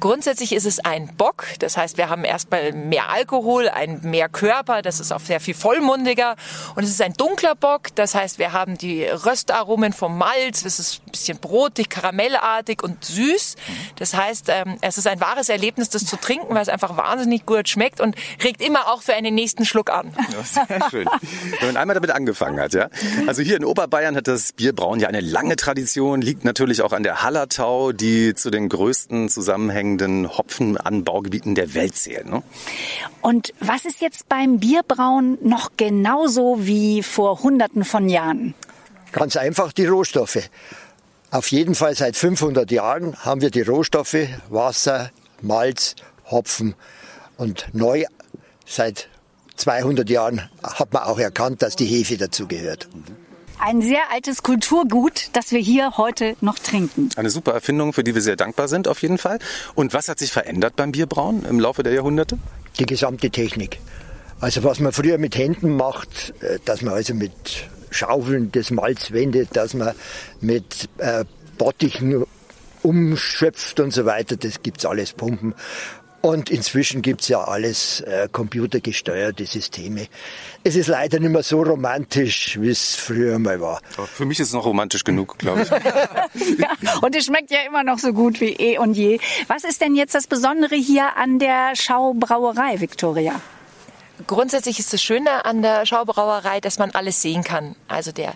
Grundsätzlich 0.00 0.52
ist 0.52 0.66
es 0.66 0.80
ein 0.80 1.08
Bock, 1.16 1.44
das 1.60 1.76
heißt, 1.76 1.96
wir 1.96 2.08
haben 2.08 2.24
erstmal 2.24 2.72
mehr 2.72 3.08
Alkohol, 3.10 3.68
ein 3.68 4.00
mehr 4.02 4.28
Körper, 4.28 4.82
das 4.82 5.00
ist 5.00 5.12
auch 5.12 5.20
sehr 5.20 5.40
viel 5.40 5.54
vollmundiger 5.54 6.36
und 6.74 6.84
es 6.84 6.90
ist 6.90 7.02
ein 7.02 7.12
dunkler 7.14 7.54
Bock, 7.54 7.94
das 7.94 8.14
heißt, 8.14 8.38
wir 8.38 8.52
haben 8.52 8.76
die 8.78 9.04
Röstaromen 9.04 9.92
vom 9.92 10.18
Malz, 10.18 10.64
es 10.64 10.78
ist 10.78 11.02
ein 11.06 11.12
bisschen 11.12 11.38
brotig, 11.38 11.88
karamellartig 11.88 12.82
und 12.82 13.04
süß. 13.04 13.56
Das 13.96 14.14
heißt, 14.14 14.46
ähm, 14.48 14.78
es 14.80 14.98
ist 14.98 15.06
ein 15.06 15.20
wahres 15.20 15.48
Erlebnis, 15.48 15.90
das 15.90 16.04
zu 16.04 16.16
trinken, 16.16 16.54
weil 16.54 16.62
es 16.62 16.68
einfach 16.68 16.96
wahnsinnig 16.96 17.46
gut 17.46 17.68
schmeckt 17.68 18.00
und 18.00 18.16
regt 18.42 18.62
immer 18.62 18.88
auch 18.88 19.02
für 19.02 19.14
einen 19.14 19.34
nächsten 19.34 19.64
Schluck 19.64 19.90
an. 19.90 20.12
Ja, 20.32 20.66
sehr 20.66 20.90
schön. 20.90 21.08
Wenn 21.60 21.68
man 21.68 21.76
einmal 21.76 21.94
damit 21.94 22.10
angefangen 22.10 22.60
hat, 22.60 22.72
ja. 22.72 22.88
Also 23.26 23.42
hier 23.42 23.56
in 23.56 23.64
Oberbayern 23.64 24.16
hat 24.16 24.28
das 24.28 24.52
Bierbrauen 24.52 25.00
ja 25.00 25.08
eine 25.08 25.20
lange 25.20 25.56
Tradition, 25.56 26.20
liegt 26.20 26.44
natürlich 26.44 26.82
auch 26.82 26.92
an 26.92 27.02
der 27.02 27.22
Hallertau, 27.22 27.92
die 27.92 28.34
zu 28.34 28.50
den 28.50 28.68
größten 28.68 29.28
Zusammenhängen 29.28 29.91
hervorragenden 29.98 30.36
Hopfenanbaugebieten 30.36 31.54
der 31.54 31.74
Welt 31.74 31.96
zählen. 31.96 32.28
Ne? 32.28 32.42
Und 33.20 33.52
was 33.60 33.84
ist 33.84 34.00
jetzt 34.00 34.28
beim 34.28 34.58
Bierbrauen 34.58 35.38
noch 35.42 35.70
genauso 35.76 36.66
wie 36.66 37.02
vor 37.02 37.42
Hunderten 37.42 37.84
von 37.84 38.08
Jahren? 38.08 38.54
Ganz 39.12 39.36
einfach 39.36 39.72
die 39.72 39.86
Rohstoffe. 39.86 40.48
Auf 41.30 41.48
jeden 41.48 41.74
Fall 41.74 41.94
seit 41.94 42.16
500 42.16 42.70
Jahren 42.70 43.16
haben 43.24 43.40
wir 43.40 43.50
die 43.50 43.62
Rohstoffe 43.62 44.28
Wasser, 44.50 45.10
Malz, 45.40 45.96
Hopfen 46.30 46.74
und 47.36 47.66
neu 47.72 48.04
seit 48.66 49.08
200 49.56 50.08
Jahren 50.08 50.48
hat 50.62 50.92
man 50.92 51.02
auch 51.02 51.18
erkannt, 51.18 51.62
dass 51.62 51.76
die 51.76 51.86
Hefe 51.86 52.16
dazugehört. 52.16 52.88
Ein 53.62 53.80
sehr 53.80 54.10
altes 54.10 54.42
Kulturgut, 54.42 55.30
das 55.34 55.52
wir 55.52 55.60
hier 55.60 55.96
heute 55.96 56.36
noch 56.40 56.58
trinken. 56.58 57.10
Eine 57.16 57.30
super 57.30 57.52
Erfindung, 57.52 57.92
für 57.92 58.02
die 58.02 58.14
wir 58.14 58.22
sehr 58.22 58.36
dankbar 58.36 58.66
sind, 58.68 58.88
auf 58.88 59.00
jeden 59.02 59.18
Fall. 59.18 59.38
Und 59.74 59.94
was 59.94 60.08
hat 60.08 60.18
sich 60.18 60.32
verändert 60.32 60.74
beim 60.76 60.92
Bierbrauen 60.92 61.44
im 61.44 61.60
Laufe 61.60 61.82
der 61.82 61.92
Jahrhunderte? 61.92 62.38
Die 62.78 62.86
gesamte 62.86 63.30
Technik. 63.30 63.78
Also 64.40 64.64
was 64.64 64.80
man 64.80 64.92
früher 64.92 65.18
mit 65.18 65.36
Händen 65.36 65.76
macht, 65.76 66.34
äh, 66.40 66.58
dass 66.64 66.82
man 66.82 66.94
also 66.94 67.14
mit 67.14 67.32
Schaufeln 67.90 68.50
das 68.50 68.70
Malz 68.72 69.12
wendet, 69.12 69.56
dass 69.56 69.74
man 69.74 69.94
mit 70.40 70.88
äh, 70.98 71.24
Bottichen 71.56 72.24
umschöpft 72.82 73.78
und 73.78 73.92
so 73.92 74.04
weiter, 74.06 74.36
das 74.36 74.62
gibt's 74.62 74.84
alles 74.84 75.12
Pumpen. 75.12 75.54
Und 76.22 76.50
inzwischen 76.50 77.02
gibt's 77.02 77.26
ja 77.26 77.42
alles 77.42 78.00
äh, 78.00 78.28
computergesteuerte 78.30 79.44
Systeme. 79.44 80.06
Es 80.62 80.76
ist 80.76 80.86
leider 80.86 81.18
nicht 81.18 81.32
mehr 81.32 81.42
so 81.42 81.60
romantisch, 81.62 82.60
wie 82.60 82.70
es 82.70 82.94
früher 82.94 83.40
mal 83.40 83.60
war. 83.60 83.80
Aber 83.96 84.06
für 84.06 84.24
mich 84.24 84.38
ist 84.38 84.48
es 84.48 84.54
noch 84.54 84.64
romantisch 84.64 85.02
genug, 85.02 85.36
glaube 85.38 85.62
ich. 85.62 85.70
ja, 86.60 86.68
und 87.00 87.16
es 87.16 87.26
schmeckt 87.26 87.50
ja 87.50 87.58
immer 87.66 87.82
noch 87.82 87.98
so 87.98 88.12
gut 88.12 88.40
wie 88.40 88.52
eh 88.52 88.78
und 88.78 88.94
je. 88.94 89.18
Was 89.48 89.64
ist 89.64 89.80
denn 89.80 89.96
jetzt 89.96 90.14
das 90.14 90.28
Besondere 90.28 90.76
hier 90.76 91.16
an 91.16 91.40
der 91.40 91.74
Schaubrauerei, 91.74 92.80
Victoria? 92.80 93.40
Grundsätzlich 94.28 94.78
ist 94.78 94.92
das 94.92 95.02
Schöne 95.02 95.44
an 95.44 95.62
der 95.62 95.86
Schaubrauerei, 95.86 96.60
dass 96.60 96.78
man 96.78 96.92
alles 96.92 97.20
sehen 97.20 97.42
kann. 97.42 97.74
Also 97.88 98.12
der, 98.12 98.34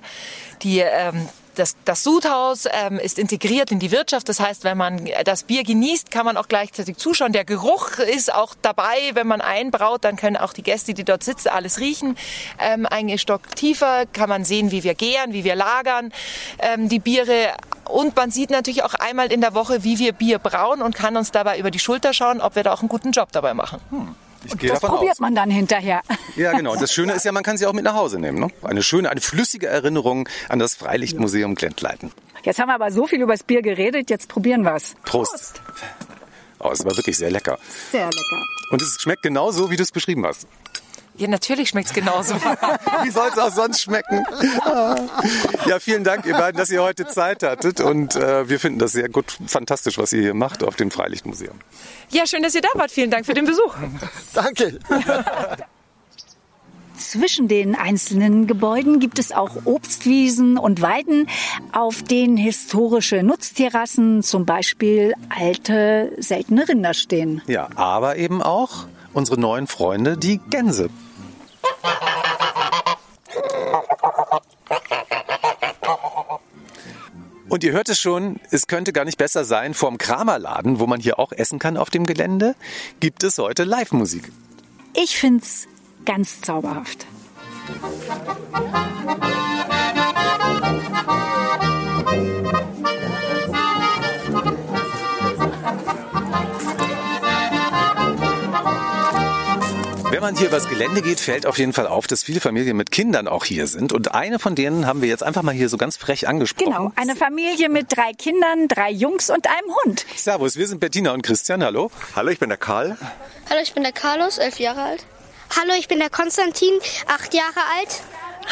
die, 0.62 0.80
ähm, 0.80 1.28
das, 1.56 1.76
das 1.84 2.02
Sudhaus 2.02 2.66
ähm, 2.70 2.98
ist 2.98 3.18
integriert 3.18 3.70
in 3.70 3.78
die 3.78 3.90
Wirtschaft. 3.90 4.28
Das 4.28 4.40
heißt, 4.40 4.64
wenn 4.64 4.76
man 4.76 5.08
das 5.24 5.42
Bier 5.42 5.64
genießt, 5.64 6.10
kann 6.10 6.24
man 6.24 6.36
auch 6.36 6.48
gleichzeitig 6.48 6.96
zuschauen. 6.98 7.32
Der 7.32 7.44
Geruch 7.44 7.98
ist 7.98 8.32
auch 8.32 8.54
dabei. 8.62 9.10
Wenn 9.14 9.26
man 9.26 9.40
einbraut, 9.40 10.04
dann 10.04 10.16
können 10.16 10.36
auch 10.36 10.52
die 10.52 10.62
Gäste, 10.62 10.94
die 10.94 11.04
dort 11.04 11.24
sitzen, 11.24 11.48
alles 11.48 11.80
riechen. 11.80 12.16
Ähm, 12.58 12.86
einen 12.86 13.18
Stock 13.18 13.54
tiefer 13.56 14.06
kann 14.06 14.28
man 14.28 14.44
sehen, 14.44 14.70
wie 14.70 14.84
wir 14.84 14.94
gären, 14.94 15.32
wie 15.32 15.44
wir 15.44 15.56
lagern 15.56 16.12
ähm, 16.58 16.88
die 16.88 16.98
Biere. 16.98 17.54
Und 17.88 18.16
man 18.16 18.30
sieht 18.30 18.50
natürlich 18.50 18.82
auch 18.82 18.94
einmal 18.94 19.32
in 19.32 19.40
der 19.40 19.54
Woche, 19.54 19.84
wie 19.84 19.98
wir 19.98 20.12
Bier 20.12 20.38
brauen 20.38 20.82
und 20.82 20.94
kann 20.94 21.16
uns 21.16 21.30
dabei 21.30 21.58
über 21.58 21.70
die 21.70 21.78
Schulter 21.78 22.12
schauen, 22.12 22.40
ob 22.40 22.56
wir 22.56 22.62
da 22.62 22.72
auch 22.72 22.80
einen 22.80 22.88
guten 22.88 23.12
Job 23.12 23.32
dabei 23.32 23.54
machen. 23.54 23.80
Hm. 23.90 24.14
Ich 24.46 24.58
gehe 24.58 24.70
das 24.70 24.80
probiert 24.80 25.12
aus. 25.12 25.20
man 25.20 25.34
dann 25.34 25.50
hinterher. 25.50 26.02
Ja, 26.36 26.52
genau. 26.52 26.72
Und 26.72 26.82
das 26.82 26.92
Schöne 26.92 27.14
ist 27.14 27.24
ja, 27.24 27.32
man 27.32 27.42
kann 27.42 27.56
sie 27.56 27.64
auch 27.66 27.72
mit 27.72 27.84
nach 27.84 27.94
Hause 27.94 28.18
nehmen. 28.18 28.38
Ne? 28.38 28.48
Eine 28.62 28.82
schöne, 28.82 29.08
eine 29.08 29.22
flüssige 29.22 29.68
Erinnerung 29.68 30.28
an 30.50 30.58
das 30.58 30.74
Freilichtmuseum 30.74 31.54
Glentleiten. 31.54 32.12
Jetzt 32.42 32.58
haben 32.58 32.68
wir 32.68 32.74
aber 32.74 32.90
so 32.90 33.06
viel 33.06 33.22
über 33.22 33.32
das 33.32 33.42
Bier 33.42 33.62
geredet, 33.62 34.10
jetzt 34.10 34.28
probieren 34.28 34.62
wir 34.62 34.74
es. 34.74 34.96
Prost. 35.04 35.62
Oh, 36.58 36.70
es 36.70 36.84
war 36.84 36.94
wirklich 36.94 37.16
sehr 37.16 37.30
lecker. 37.30 37.58
Sehr 37.90 38.04
lecker. 38.04 38.44
Und 38.70 38.82
es 38.82 38.98
schmeckt 39.00 39.22
genauso, 39.22 39.70
wie 39.70 39.76
du 39.76 39.82
es 39.82 39.92
beschrieben 39.92 40.26
hast. 40.26 40.46
Ja, 41.18 41.28
natürlich 41.28 41.70
schmeckt's 41.70 41.92
genauso. 41.92 42.34
Wie 43.02 43.10
soll 43.10 43.28
es 43.32 43.38
auch 43.38 43.52
sonst 43.52 43.82
schmecken? 43.82 44.24
Ja, 45.66 45.78
vielen 45.80 46.04
Dank, 46.04 46.26
ihr 46.26 46.34
beiden, 46.34 46.58
dass 46.58 46.70
ihr 46.70 46.82
heute 46.82 47.06
Zeit 47.06 47.42
hattet. 47.42 47.80
Und 47.80 48.16
äh, 48.16 48.48
wir 48.48 48.60
finden 48.60 48.78
das 48.78 48.92
sehr 48.92 49.08
gut, 49.08 49.38
fantastisch, 49.46 49.98
was 49.98 50.12
ihr 50.12 50.20
hier 50.20 50.34
macht 50.34 50.62
auf 50.62 50.76
dem 50.76 50.90
Freilichtmuseum. 50.90 51.58
ja, 52.10 52.26
schön, 52.26 52.42
dass 52.42 52.54
ihr 52.54 52.60
da 52.60 52.68
wart. 52.74 52.90
Vielen 52.90 53.10
Dank 53.10 53.26
für 53.26 53.34
den 53.34 53.46
Besuch. 53.46 53.74
Danke. 54.34 54.78
Zwischen 56.98 57.46
den 57.48 57.74
einzelnen 57.74 58.46
Gebäuden 58.46 59.00
gibt 59.00 59.18
es 59.18 59.30
auch 59.32 59.50
Obstwiesen 59.64 60.56
und 60.56 60.80
Weiden, 60.80 61.28
auf 61.72 62.02
denen 62.02 62.36
historische 62.36 63.22
Nutzterrassen, 63.22 64.22
zum 64.22 64.46
Beispiel 64.46 65.12
alte, 65.28 66.12
seltene 66.18 66.66
Rinder 66.68 66.94
stehen. 66.94 67.42
Ja, 67.46 67.68
aber 67.76 68.16
eben 68.16 68.42
auch 68.42 68.86
unsere 69.12 69.38
neuen 69.38 69.66
Freunde, 69.66 70.16
die 70.16 70.38
Gänse. 70.50 70.88
Und 77.48 77.64
ihr 77.64 77.72
hört 77.72 77.88
es 77.88 77.98
schon, 77.98 78.38
es 78.50 78.66
könnte 78.66 78.92
gar 78.92 79.04
nicht 79.04 79.18
besser 79.18 79.44
sein. 79.44 79.72
Vorm 79.72 79.98
Kramerladen, 79.98 80.78
wo 80.78 80.86
man 80.86 81.00
hier 81.00 81.18
auch 81.18 81.32
essen 81.32 81.58
kann 81.58 81.76
auf 81.76 81.90
dem 81.90 82.04
Gelände, 82.04 82.54
gibt 83.00 83.22
es 83.22 83.38
heute 83.38 83.64
Live-Musik. 83.64 84.30
Ich 84.94 85.16
find's 85.16 85.66
ganz 86.04 86.40
zauberhaft. 86.40 87.06
Man 100.26 100.34
hier 100.34 100.48
übers 100.48 100.68
Gelände 100.68 101.02
geht, 101.02 101.20
fällt 101.20 101.46
auf 101.46 101.56
jeden 101.56 101.72
Fall 101.72 101.86
auf, 101.86 102.08
dass 102.08 102.24
viele 102.24 102.40
Familien 102.40 102.76
mit 102.76 102.90
Kindern 102.90 103.28
auch 103.28 103.44
hier 103.44 103.68
sind. 103.68 103.92
Und 103.92 104.12
eine 104.12 104.40
von 104.40 104.56
denen 104.56 104.84
haben 104.84 105.00
wir 105.00 105.08
jetzt 105.08 105.22
einfach 105.22 105.44
mal 105.44 105.54
hier 105.54 105.68
so 105.68 105.76
ganz 105.76 105.96
frech 105.96 106.26
angesprochen. 106.26 106.72
Genau, 106.72 106.92
eine 106.96 107.14
Familie 107.14 107.68
mit 107.68 107.96
drei 107.96 108.12
Kindern, 108.12 108.66
drei 108.66 108.90
Jungs 108.90 109.30
und 109.30 109.46
einem 109.46 109.72
Hund. 109.84 110.04
Servus, 110.16 110.56
wir 110.56 110.66
sind 110.66 110.80
Bettina 110.80 111.12
und 111.12 111.22
Christian. 111.22 111.62
Hallo. 111.62 111.92
Hallo, 112.16 112.30
ich 112.30 112.40
bin 112.40 112.48
der 112.48 112.58
Karl. 112.58 112.98
Hallo, 113.48 113.60
ich 113.62 113.72
bin 113.72 113.84
der 113.84 113.92
Carlos, 113.92 114.38
elf 114.38 114.58
Jahre 114.58 114.82
alt. 114.82 115.06
Hallo, 115.56 115.74
ich 115.78 115.86
bin 115.86 116.00
der 116.00 116.10
Konstantin, 116.10 116.72
acht 117.06 117.32
Jahre 117.32 117.60
alt. 117.78 118.02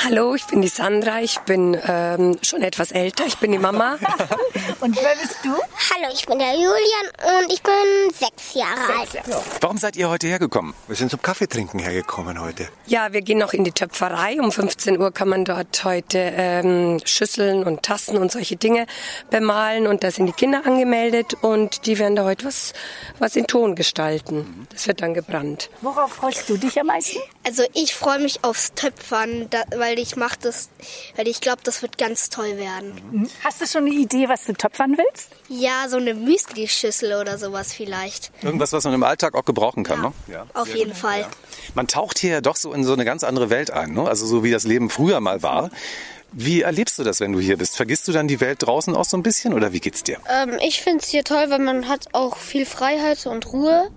Hallo, 0.03 0.35
ich 0.35 0.45
bin 0.47 0.61
die 0.61 0.69
Sandra. 0.69 1.21
Ich 1.21 1.39
bin 1.41 1.81
ähm, 1.87 2.37
schon 2.43 2.63
etwas 2.63 2.91
älter. 2.91 3.27
Ich 3.27 3.39
bin 3.39 3.53
die 3.53 3.59
Mama. 3.59 3.97
Und 4.81 4.97
wer 4.97 5.15
bist 5.17 5.39
du? 5.43 5.51
Hallo, 5.51 6.13
ich 6.13 6.27
bin 6.27 6.39
der 6.39 6.53
Julian 6.55 7.43
und 7.43 7.53
ich 7.53 7.63
bin 7.63 7.73
sechs 8.13 8.55
Jahre 8.55 9.01
alt. 9.01 9.11
Warum 9.61 9.79
seid 9.79 9.97
ihr 9.97 10.11
heute 10.11 10.27
hergekommen? 10.27 10.75
Wir 10.89 10.97
sind 10.97 11.11
zum 11.11 11.23
Kaffee 11.23 11.47
trinken 11.47 11.79
hergekommen 11.79 12.41
heute. 12.41 12.69
Ja, 12.87 13.13
wir 13.13 13.23
gehen 13.23 13.39
noch 13.39 13.53
in 13.53 13.65
die 13.65 13.73
Töpferei. 13.73 14.41
Um 14.41 14.51
15 14.51 14.99
Uhr 14.99 15.13
kann 15.13 15.29
man 15.29 15.45
dort 15.45 15.85
heute 15.85 16.19
ähm, 16.19 17.01
Schüsseln 17.05 17.65
und 17.65 17.83
Tassen 17.83 18.19
und 18.19 18.33
solche 18.33 18.57
Dinge 18.57 18.87
bemalen. 19.31 19.87
Und 19.87 20.03
da 20.05 20.11
sind 20.11 20.27
die 20.27 20.33
Kinder 20.33 20.63
angemeldet 20.67 21.35
und 21.43 21.87
die 21.87 21.99
werden 21.99 22.17
da 22.17 22.25
heute 22.25 22.45
was, 22.47 22.73
was 23.19 23.37
in 23.37 23.47
Ton 23.47 23.75
gestalten. 23.75 24.67
Das 24.71 24.87
wird 24.87 25.01
dann 25.03 25.15
gebrannt. 25.15 25.71
Worauf 25.81 26.13
freust 26.15 26.49
du 26.49 26.57
dich 26.57 26.79
am 26.81 26.89
meisten? 26.89 27.19
Also 27.47 27.63
ich 27.75 27.95
freue 27.95 28.19
mich 28.19 28.43
aufs 28.43 28.73
Töpfern, 28.75 29.49
da, 29.51 29.63
weil 29.77 29.84
ich 29.93 30.17
mach 30.17 30.37
das, 30.37 30.71
weil 31.17 31.29
ich 31.29 31.41
glaube, 31.41 31.59
das 31.63 31.83
wird 31.83 31.99
ganz 31.99 32.31
toll 32.31 32.57
werden. 32.57 33.29
Hast 33.45 33.61
du 33.61 33.67
schon 33.67 33.85
eine 33.87 33.95
Idee, 33.95 34.29
was 34.29 34.45
du 34.45 34.55
töpfern 34.55 34.97
willst? 34.97 35.29
Ja, 35.49 35.87
so 35.89 35.99
eine 35.99 36.15
Müsli-Schüssel 36.15 37.21
oder 37.21 37.39
sowas 37.39 37.73
vielleicht. 37.73 38.33
Irgendwas, 38.43 38.73
was 38.73 38.85
man 38.85 38.95
im 38.95 39.03
Alltag 39.03 39.35
auch 39.35 39.45
gebrauchen 39.45 39.85
kann, 39.85 40.03
Ja, 40.03 40.09
ne? 40.09 40.15
Ja. 40.29 40.47
auf 40.55 40.75
jeden 40.75 40.95
Fall. 40.95 41.27
Man 41.75 41.87
taucht 41.87 42.19
hier 42.19 42.31
ja 42.31 42.41
doch 42.41 42.57
so 42.57 42.73
in 42.73 42.85
so 42.85 42.93
eine 42.93 43.05
ganz 43.05 43.23
andere 43.25 43.51
Welt 43.51 43.71
ein, 43.71 43.93
ne? 43.93 44.09
Also 44.09 44.27
so 44.27 44.43
wie 44.43 44.51
das 44.51 44.65
Leben 44.65 44.91
früher 44.91 45.21
mal 45.21 45.43
war. 45.43 45.71
Wie 46.37 46.63
erlebst 46.63 46.99
du 46.99 47.05
das, 47.05 47.21
wenn 47.21 47.33
du 47.33 47.39
hier 47.39 47.57
bist? 47.59 47.77
Vergisst 47.77 48.09
du 48.09 48.13
dann 48.13 48.27
die 48.27 48.41
Welt 48.41 48.59
draußen 48.63 48.97
auch 48.97 49.05
so 49.05 49.17
ein 49.17 49.23
bisschen 49.23 49.55
oder 49.55 49.73
wie 49.73 49.79
geht's 49.79 50.03
dir? 50.03 50.19
Ähm, 50.29 50.59
ich 50.67 50.83
finde 50.83 50.99
es 50.99 51.09
hier 51.09 51.23
toll, 51.23 51.45
weil 51.49 51.61
man 51.61 51.87
hat 51.89 52.09
auch 52.13 52.39
viel 52.39 52.67
Freiheit 52.67 53.25
und 53.27 53.53
Ruhe. 53.53 53.89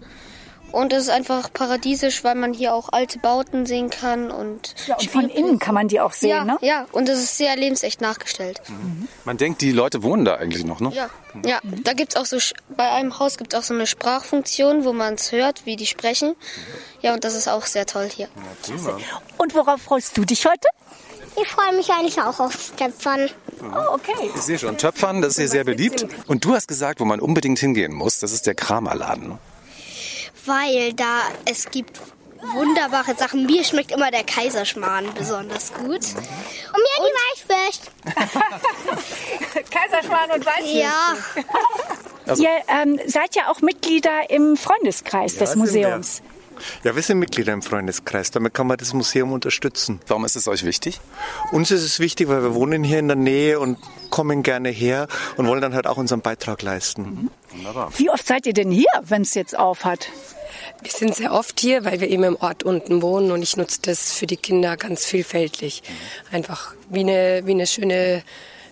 Und 0.71 0.91
es 0.93 1.03
ist 1.03 1.09
einfach 1.09 1.51
paradiesisch, 1.53 2.23
weil 2.23 2.35
man 2.35 2.53
hier 2.53 2.73
auch 2.73 2.89
alte 2.91 3.19
Bauten 3.19 3.65
sehen 3.65 3.89
kann 3.89 4.29
und 4.31 4.75
Ja, 4.85 4.97
und 4.97 5.09
von 5.09 5.29
innen 5.29 5.59
kann 5.59 5.73
man 5.73 5.87
die 5.87 5.99
auch 5.99 6.11
sehen, 6.13 6.29
ja, 6.29 6.43
ne? 6.43 6.57
ja, 6.61 6.85
und 6.91 7.07
es 7.09 7.19
ist 7.19 7.37
sehr 7.37 7.55
lebensecht 7.55 8.01
nachgestellt. 8.01 8.61
Man 9.23 9.37
denkt, 9.37 9.61
die 9.61 9.71
Leute 9.71 10.03
wohnen 10.03 10.25
da 10.25 10.35
eigentlich 10.35 10.65
noch, 10.65 10.79
ne? 10.79 10.91
Ja, 10.93 11.09
ja. 11.45 11.59
Da 11.83 11.93
gibt's 11.93 12.15
auch 12.15 12.25
so 12.25 12.37
bei 12.75 12.91
einem 12.91 13.17
Haus 13.17 13.37
gibt's 13.37 13.55
auch 13.55 13.63
so 13.63 13.73
eine 13.73 13.87
Sprachfunktion, 13.87 14.83
wo 14.83 14.93
man 14.93 15.13
es 15.13 15.31
hört, 15.31 15.65
wie 15.65 15.77
die 15.77 15.85
sprechen. 15.85 16.35
Ja, 17.01 17.13
und 17.13 17.23
das 17.23 17.33
ist 17.33 17.47
auch 17.47 17.65
sehr 17.65 17.85
toll 17.85 18.09
hier. 18.13 18.27
Und 19.37 19.55
worauf 19.55 19.81
freust 19.81 20.17
du 20.17 20.25
dich 20.25 20.45
heute? 20.45 20.67
Ich 21.39 21.47
freue 21.47 21.75
mich 21.75 21.89
eigentlich 21.91 22.19
auch 22.19 22.39
aufs 22.39 22.73
Töpfern. 22.75 23.29
Oh, 23.61 23.93
okay. 23.93 24.31
Ich 24.35 24.41
sehe 24.41 24.57
schon, 24.57 24.77
Töpfern, 24.77 25.21
das 25.21 25.33
ist 25.33 25.37
hier 25.37 25.47
sehr 25.47 25.63
beliebt. 25.63 26.07
Und 26.25 26.43
du 26.43 26.55
hast 26.55 26.67
gesagt, 26.67 26.99
wo 26.99 27.05
man 27.05 27.19
unbedingt 27.19 27.59
hingehen 27.59 27.93
muss, 27.93 28.19
das 28.19 28.31
ist 28.31 28.47
der 28.47 28.55
Kramerladen. 28.55 29.37
Weil 30.47 30.93
da 30.93 31.21
es 31.45 31.69
gibt 31.69 31.99
wunderbare 32.53 33.15
Sachen. 33.15 33.45
Mir 33.45 33.63
schmeckt 33.63 33.91
immer 33.91 34.11
der 34.11 34.23
Kaiserschmarrn 34.23 35.13
besonders 35.13 35.73
gut. 35.73 35.85
Und 35.85 35.93
mir 35.93 36.97
die 36.99 37.49
Weißwürst. 37.49 37.91
Kaiserschmarrn 39.71 40.31
und 40.31 40.45
Weißwürste. 40.45 40.79
Ja, 40.79 42.35
Ihr 42.35 42.49
ähm, 42.67 42.99
seid 43.07 43.35
ja 43.35 43.49
auch 43.49 43.61
Mitglieder 43.61 44.29
im 44.29 44.57
Freundeskreis 44.57 45.35
des 45.35 45.51
sind 45.51 45.59
wir. 45.59 45.87
Museums. 45.87 46.21
Ja, 46.83 46.95
wir 46.95 47.03
sind 47.03 47.19
Mitglieder 47.19 47.53
im 47.53 47.61
Freundeskreis. 47.61 48.31
Damit 48.31 48.53
kann 48.53 48.65
man 48.67 48.77
das 48.77 48.93
Museum 48.93 49.31
unterstützen. 49.31 49.99
Warum 50.07 50.25
ist 50.25 50.35
es 50.35 50.47
euch 50.47 50.65
wichtig? 50.65 50.99
Uns 51.51 51.69
ist 51.69 51.83
es 51.83 51.99
wichtig, 51.99 52.27
weil 52.29 52.41
wir 52.41 52.55
wohnen 52.55 52.83
hier 52.83 52.97
in 52.99 53.07
der 53.07 53.15
Nähe 53.15 53.59
und 53.59 53.77
kommen 54.09 54.41
gerne 54.41 54.69
her 54.69 55.07
und 55.37 55.47
wollen 55.47 55.61
dann 55.61 55.75
halt 55.75 55.85
auch 55.85 55.97
unseren 55.97 56.21
Beitrag 56.21 56.63
leisten. 56.63 57.29
Wie 57.95 58.09
oft 58.09 58.25
seid 58.25 58.47
ihr 58.47 58.53
denn 58.53 58.71
hier, 58.71 58.89
wenn 59.03 59.21
es 59.21 59.35
jetzt 59.35 59.57
auf 59.57 59.85
hat? 59.85 60.09
Wir 60.81 60.91
sind 60.91 61.15
sehr 61.15 61.33
oft 61.33 61.59
hier, 61.59 61.85
weil 61.85 61.99
wir 61.99 62.09
eben 62.09 62.23
im 62.23 62.35
Ort 62.35 62.63
unten 62.63 63.01
wohnen 63.01 63.31
und 63.31 63.41
ich 63.41 63.57
nutze 63.57 63.79
das 63.81 64.13
für 64.13 64.27
die 64.27 64.37
Kinder 64.37 64.77
ganz 64.77 65.05
vielfältig. 65.05 65.83
Einfach 66.31 66.75
wie 66.89 67.01
eine, 67.01 67.41
wie 67.45 67.51
eine 67.51 67.67
schöne 67.67 68.23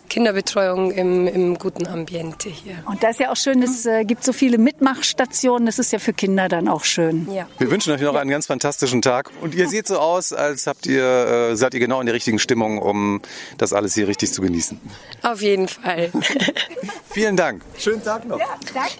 Kinderbetreuung 0.10 0.92
im, 0.92 1.28
im 1.28 1.58
guten 1.58 1.88
Ambiente 1.88 2.50
hier. 2.50 2.84
Und 2.86 3.04
da 3.04 3.10
ist 3.10 3.20
ja 3.20 3.32
auch 3.32 3.36
schön, 3.36 3.62
es 3.64 3.86
äh, 3.86 4.04
gibt 4.06 4.24
so 4.24 4.34
viele 4.34 4.58
Mitmachstationen. 4.58 5.66
Das 5.66 5.80
ist 5.80 5.92
ja 5.92 6.00
für 6.00 6.14
Kinder 6.14 6.48
dann 6.48 6.68
auch 6.68 6.84
schön. 6.84 7.28
Ja. 7.32 7.48
Wir 7.58 7.70
wünschen 7.72 7.94
euch 7.94 8.02
noch 8.02 8.16
einen 8.16 8.30
ganz 8.30 8.46
fantastischen 8.46 9.02
Tag. 9.02 9.32
Und 9.42 9.56
ihr 9.56 9.68
seht 9.68 9.88
so 9.88 10.00
aus, 10.00 10.34
als 10.34 10.68
habt 10.68 10.86
ihr, 10.86 11.04
äh, 11.52 11.56
seid 11.56 11.74
ihr 11.74 11.80
genau 11.80 12.00
in 12.00 12.06
der 12.06 12.16
richtigen 12.16 12.40
Stimmung, 12.40 12.80
um 12.80 13.22
das 13.58 13.74
alles 13.74 13.94
hier 13.94 14.08
richtig 14.08 14.32
zu 14.32 14.42
genießen. 14.42 14.80
Auf 15.24 15.42
jeden 15.42 15.68
Fall. 15.68 16.12
Vielen 17.12 17.38
Dank. 17.38 17.64
Schönen 17.78 18.04
Tag 18.04 18.26
noch. 18.26 18.40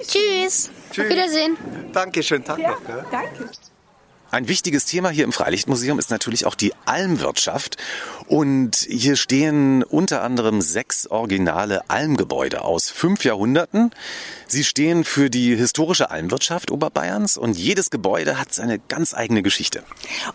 Tschüss. 0.08 0.70
Auf 0.92 0.98
Wiedersehen. 0.98 1.58
Danke, 1.94 2.24
schönen 2.24 2.44
Tag 2.44 2.60
noch. 2.60 2.86
Gell? 2.86 3.06
Danke. 3.12 3.50
Ein 4.36 4.50
wichtiges 4.50 4.84
Thema 4.84 5.12
hier 5.12 5.24
im 5.24 5.32
Freilichtmuseum 5.32 5.98
ist 5.98 6.12
natürlich 6.12 6.46
auch 6.46 6.56
die 6.56 6.74
Almwirtschaft. 6.86 7.78
Und 8.28 8.76
hier 8.76 9.16
stehen 9.16 9.82
unter 9.82 10.24
anderem 10.24 10.60
sechs 10.60 11.08
originale 11.08 11.90
Almgebäude 11.90 12.66
aus 12.66 12.90
fünf 12.90 13.24
Jahrhunderten. 13.24 13.92
Sie 14.48 14.64
stehen 14.64 15.04
für 15.04 15.30
die 15.30 15.56
historische 15.56 16.12
Almwirtschaft 16.12 16.72
Oberbayerns 16.72 17.38
und 17.38 17.58
jedes 17.58 17.90
Gebäude 17.90 18.40
hat 18.40 18.54
seine 18.54 18.80
ganz 18.80 19.14
eigene 19.14 19.42
Geschichte. 19.42 19.84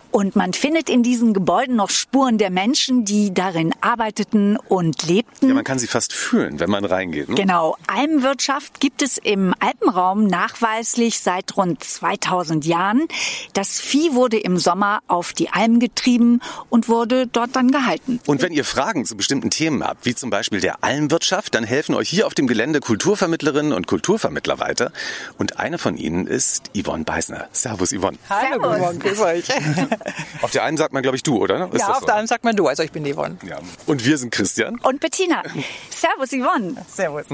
Und 0.09 0.35
man 0.35 0.53
findet 0.53 0.89
in 0.89 1.03
diesen 1.03 1.33
Gebäuden 1.33 1.75
noch 1.75 1.89
Spuren 1.89 2.37
der 2.37 2.49
Menschen, 2.49 3.05
die 3.05 3.33
darin 3.33 3.73
arbeiteten 3.81 4.57
und 4.57 5.03
lebten. 5.07 5.49
Ja, 5.49 5.53
man 5.53 5.63
kann 5.63 5.79
sie 5.79 5.87
fast 5.87 6.13
fühlen, 6.13 6.59
wenn 6.59 6.69
man 6.69 6.85
reingeht. 6.85 7.29
Ne? 7.29 7.35
Genau. 7.35 7.77
Almwirtschaft 7.87 8.79
gibt 8.79 9.01
es 9.01 9.17
im 9.17 9.53
Alpenraum 9.59 10.25
nachweislich 10.27 11.19
seit 11.19 11.55
rund 11.55 11.83
2000 11.83 12.65
Jahren. 12.65 13.07
Das 13.53 13.79
Vieh 13.91 14.13
wurde 14.13 14.37
im 14.37 14.57
Sommer 14.57 15.01
auf 15.09 15.33
die 15.33 15.49
Alm 15.49 15.81
getrieben 15.81 16.39
und 16.69 16.87
wurde 16.87 17.27
dort 17.27 17.57
dann 17.57 17.71
gehalten. 17.71 18.21
Und 18.25 18.41
wenn 18.41 18.53
ihr 18.53 18.63
Fragen 18.63 19.03
zu 19.03 19.17
bestimmten 19.17 19.49
Themen 19.49 19.83
habt, 19.83 20.05
wie 20.05 20.15
zum 20.15 20.29
Beispiel 20.29 20.61
der 20.61 20.81
Almwirtschaft, 20.81 21.53
dann 21.55 21.65
helfen 21.65 21.95
euch 21.95 22.07
hier 22.07 22.25
auf 22.25 22.33
dem 22.33 22.47
Gelände 22.47 22.79
Kulturvermittlerinnen 22.79 23.73
und 23.73 23.87
Kulturvermittler 23.87 24.59
weiter. 24.59 24.93
Und 25.37 25.59
eine 25.59 25.77
von 25.77 25.97
ihnen 25.97 26.25
ist 26.25 26.71
Yvonne 26.73 27.03
Beisner. 27.03 27.49
Servus, 27.51 27.91
Yvonne. 27.91 28.17
Hallo, 28.29 28.61
guten 28.61 28.79
Morgen, 28.79 28.99
grüß 28.99 29.19
euch. 29.19 29.43
Auf 30.41 30.51
der 30.51 30.63
einen 30.63 30.77
sagt 30.77 30.93
man, 30.93 31.03
glaube 31.03 31.17
ich, 31.17 31.23
du, 31.23 31.35
oder? 31.35 31.69
Ist 31.73 31.81
ja, 31.81 31.87
das 31.89 31.97
auf 31.97 32.05
der 32.05 32.15
einen 32.15 32.27
sagt 32.27 32.45
man 32.45 32.55
du, 32.55 32.67
also 32.67 32.83
ich 32.83 32.93
bin 32.93 33.03
Yvonne. 33.05 33.37
Ja. 33.45 33.59
Und 33.87 34.05
wir 34.05 34.17
sind 34.17 34.31
Christian. 34.31 34.79
Und 34.83 35.01
Bettina. 35.01 35.43
Servus, 35.89 36.29
Yvonne. 36.29 36.77
Servus. 36.87 37.25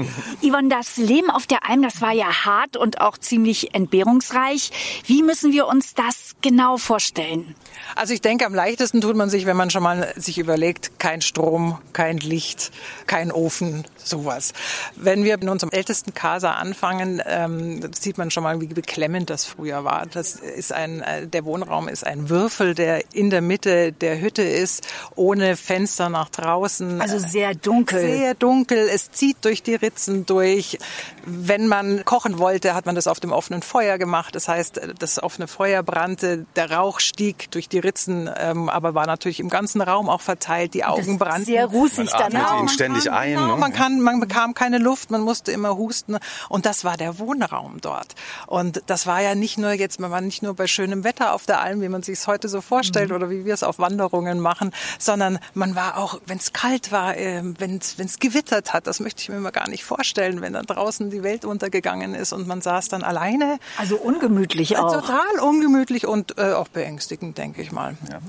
Yvonne, 0.42 0.68
das 0.70 0.96
Leben 0.96 1.30
auf 1.30 1.46
der 1.46 1.70
Alm, 1.70 1.82
das 1.82 2.00
war 2.00 2.12
ja 2.12 2.44
hart 2.44 2.76
und 2.76 3.00
auch 3.00 3.16
ziemlich 3.16 3.74
entbehrungsreich. 3.76 4.72
Wie 5.06 5.22
müssen 5.22 5.52
wir 5.52 5.68
uns 5.68 5.94
das 5.94 6.34
genau 6.48 6.78
vorstellen? 6.78 7.54
Also 7.94 8.14
ich 8.14 8.20
denke, 8.20 8.46
am 8.46 8.54
leichtesten 8.54 9.00
tut 9.00 9.16
man 9.16 9.28
sich, 9.28 9.46
wenn 9.46 9.56
man 9.56 9.70
schon 9.70 9.82
mal 9.82 10.12
sich 10.16 10.38
überlegt, 10.38 10.98
kein 10.98 11.20
Strom, 11.20 11.78
kein 11.92 12.18
Licht, 12.18 12.70
kein 13.06 13.30
Ofen, 13.32 13.84
sowas. 13.96 14.52
Wenn 14.96 15.24
wir 15.24 15.40
in 15.40 15.48
unserem 15.48 15.70
ältesten 15.70 16.14
Casa 16.14 16.52
anfangen, 16.52 17.22
ähm, 17.26 17.92
sieht 17.92 18.18
man 18.18 18.30
schon 18.30 18.42
mal, 18.42 18.60
wie 18.60 18.66
beklemmend 18.68 19.30
das 19.30 19.44
früher 19.44 19.84
war. 19.84 20.06
Das 20.06 20.36
ist 20.36 20.72
ein, 20.72 21.02
äh, 21.02 21.26
der 21.26 21.44
Wohnraum 21.44 21.88
ist 21.88 22.06
ein 22.06 22.28
Würfel, 22.28 22.74
der 22.74 23.02
in 23.14 23.30
der 23.30 23.42
Mitte 23.42 23.92
der 23.92 24.20
Hütte 24.20 24.42
ist, 24.42 24.86
ohne 25.16 25.56
Fenster 25.56 26.08
nach 26.08 26.30
draußen. 26.30 27.00
Also 27.00 27.18
sehr 27.18 27.54
dunkel. 27.54 28.00
Sehr 28.00 28.34
dunkel. 28.34 28.88
Es 28.88 29.10
zieht 29.10 29.36
durch 29.42 29.62
die 29.62 29.74
Ritzen 29.74 30.26
durch. 30.26 30.78
Wenn 31.24 31.66
man 31.66 32.04
kochen 32.04 32.38
wollte, 32.38 32.74
hat 32.74 32.86
man 32.86 32.94
das 32.94 33.06
auf 33.06 33.20
dem 33.20 33.32
offenen 33.32 33.62
Feuer 33.62 33.98
gemacht. 33.98 34.34
Das 34.34 34.48
heißt, 34.48 34.80
das 34.98 35.22
offene 35.22 35.46
Feuer 35.48 35.82
brannte, 35.82 36.27
der 36.36 36.70
Rauch 36.70 37.00
stieg 37.00 37.50
durch 37.50 37.68
die 37.68 37.78
Ritzen, 37.78 38.30
ähm, 38.36 38.68
aber 38.68 38.94
war 38.94 39.06
natürlich 39.06 39.40
im 39.40 39.48
ganzen 39.48 39.80
Raum 39.80 40.08
auch 40.08 40.20
verteilt. 40.20 40.74
Die 40.74 40.84
Augen 40.84 41.18
brannten. 41.18 41.46
Sehr 41.46 41.66
rußig 41.66 42.12
Man 42.12 42.22
atmet 42.22 42.42
dann. 42.42 42.58
ihn 42.60 42.68
ständig 42.68 43.10
ein. 43.10 43.34
Genau, 43.34 43.54
ne? 43.54 43.56
man, 43.56 43.72
kann, 43.72 44.00
man 44.00 44.20
bekam 44.20 44.54
keine 44.54 44.78
Luft, 44.78 45.10
man 45.10 45.22
musste 45.22 45.52
immer 45.52 45.76
husten. 45.76 46.18
Und 46.48 46.66
das 46.66 46.84
war 46.84 46.96
der 46.96 47.18
Wohnraum 47.18 47.80
dort. 47.80 48.14
Und 48.46 48.82
das 48.86 49.06
war 49.06 49.22
ja 49.22 49.34
nicht 49.34 49.58
nur 49.58 49.72
jetzt, 49.72 50.00
man 50.00 50.10
war 50.10 50.20
nicht 50.20 50.42
nur 50.42 50.54
bei 50.54 50.66
schönem 50.66 51.04
Wetter 51.04 51.32
auf 51.34 51.46
der 51.46 51.60
Alm, 51.60 51.80
wie 51.80 51.88
man 51.88 52.02
sich 52.02 52.18
es 52.18 52.26
heute 52.26 52.48
so 52.48 52.60
vorstellt 52.60 53.12
oder 53.12 53.30
wie 53.30 53.44
wir 53.44 53.54
es 53.54 53.62
auf 53.62 53.78
Wanderungen 53.78 54.40
machen, 54.40 54.72
sondern 54.98 55.38
man 55.54 55.74
war 55.74 55.96
auch, 55.96 56.20
wenn 56.26 56.38
es 56.38 56.52
kalt 56.52 56.92
war, 56.92 57.16
äh, 57.16 57.42
wenn 57.58 57.78
es 57.78 58.18
gewittert 58.18 58.72
hat, 58.72 58.86
das 58.86 59.00
möchte 59.00 59.22
ich 59.22 59.28
mir 59.28 59.40
mal 59.40 59.50
gar 59.50 59.68
nicht 59.68 59.84
vorstellen, 59.84 60.40
wenn 60.40 60.52
dann 60.52 60.66
draußen 60.66 61.10
die 61.10 61.22
Welt 61.22 61.44
untergegangen 61.44 62.14
ist 62.14 62.32
und 62.32 62.46
man 62.46 62.60
saß 62.60 62.88
dann 62.88 63.02
alleine. 63.02 63.58
Also 63.76 63.96
ungemütlich 63.96 64.76
auch. 64.76 64.92
Total 64.92 65.40
ungemütlich 65.40 66.06
und 66.06 66.17
äh, 66.36 66.52
auch 66.52 66.68
beängstigend, 66.68 67.38
denke 67.38 67.62
ich 67.62 67.72
mal. 67.72 67.96
Ja. 68.10 68.20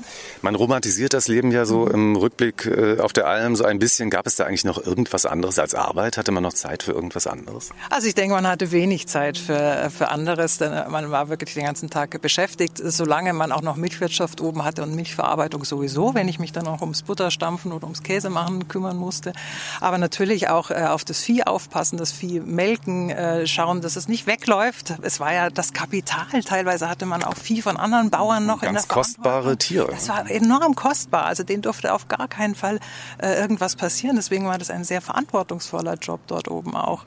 Man 0.41 0.55
romantisiert 0.55 1.13
das 1.13 1.27
Leben 1.27 1.51
ja 1.51 1.65
so 1.65 1.87
im 1.87 2.15
Rückblick 2.15 2.65
äh, 2.65 2.99
auf 2.99 3.13
der 3.13 3.27
Alm 3.27 3.55
so 3.55 3.65
ein 3.65 3.79
bisschen. 3.79 4.09
Gab 4.09 4.27
es 4.27 4.35
da 4.35 4.45
eigentlich 4.45 4.65
noch 4.65 4.83
irgendwas 4.83 5.25
anderes 5.25 5.59
als 5.59 5.75
Arbeit? 5.75 6.17
Hatte 6.17 6.31
man 6.31 6.43
noch 6.43 6.53
Zeit 6.53 6.83
für 6.83 6.91
irgendwas 6.91 7.27
anderes? 7.27 7.69
Also 7.89 8.07
ich 8.07 8.15
denke, 8.15 8.35
man 8.35 8.47
hatte 8.47 8.71
wenig 8.71 9.07
Zeit 9.07 9.37
für, 9.37 9.89
für 9.95 10.09
anderes, 10.09 10.57
denn 10.57 10.71
man 10.89 11.11
war 11.11 11.29
wirklich 11.29 11.53
den 11.53 11.65
ganzen 11.65 11.89
Tag 11.89 12.21
beschäftigt, 12.21 12.79
solange 12.83 13.33
man 13.33 13.51
auch 13.51 13.61
noch 13.61 13.75
Milchwirtschaft 13.75 14.41
oben 14.41 14.63
hatte 14.63 14.83
und 14.83 14.95
Milchverarbeitung 14.95 15.63
sowieso, 15.63 16.13
wenn 16.13 16.27
ich 16.27 16.39
mich 16.39 16.51
dann 16.51 16.67
auch 16.67 16.81
ums 16.81 17.03
Butterstampfen 17.03 17.71
oder 17.71 17.85
ums 17.85 18.03
Käse 18.03 18.29
machen 18.29 18.67
kümmern 18.67 18.97
musste. 18.97 19.33
Aber 19.81 19.97
natürlich 19.97 20.49
auch 20.49 20.71
äh, 20.71 20.85
auf 20.87 21.05
das 21.05 21.21
Vieh 21.21 21.43
aufpassen, 21.43 21.97
das 21.97 22.11
Vieh 22.11 22.39
melken, 22.39 23.09
äh, 23.09 23.47
schauen, 23.47 23.81
dass 23.81 23.95
es 23.95 24.07
nicht 24.07 24.27
wegläuft. 24.27 24.93
Es 25.01 25.19
war 25.19 25.33
ja 25.33 25.49
das 25.49 25.73
Kapital. 25.73 26.43
Teilweise 26.43 26.89
hatte 26.89 27.05
man 27.05 27.23
auch 27.23 27.35
Vieh 27.35 27.61
von 27.61 27.77
anderen 27.79 28.09
Bauern 28.09 28.45
noch 28.45 28.63
in 28.63 28.73
der 28.73 28.73
Ganz 28.73 28.87
kostbare 28.87 29.57
Tiere. 29.57 29.91
Das 29.91 30.09
war 30.09 30.29
enorm 30.29 30.75
kostbar. 30.75 31.25
Also 31.25 31.43
denen 31.43 31.61
durfte 31.61 31.93
auf 31.93 32.07
gar 32.07 32.27
keinen 32.27 32.55
Fall 32.55 32.79
äh, 33.21 33.39
irgendwas 33.39 33.75
passieren. 33.75 34.15
Deswegen 34.15 34.45
war 34.45 34.57
das 34.57 34.69
ein 34.69 34.83
sehr 34.83 35.01
verantwortungsvoller 35.01 35.95
Job 35.95 36.21
dort 36.27 36.47
oben 36.49 36.75
auch. 36.75 37.05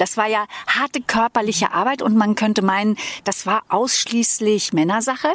Das 0.00 0.16
war 0.16 0.26
ja 0.26 0.46
harte 0.66 1.02
körperliche 1.02 1.72
Arbeit 1.72 2.00
und 2.00 2.16
man 2.16 2.34
könnte 2.34 2.62
meinen, 2.62 2.96
das 3.24 3.44
war 3.44 3.64
ausschließlich 3.68 4.72
Männersache. 4.72 5.28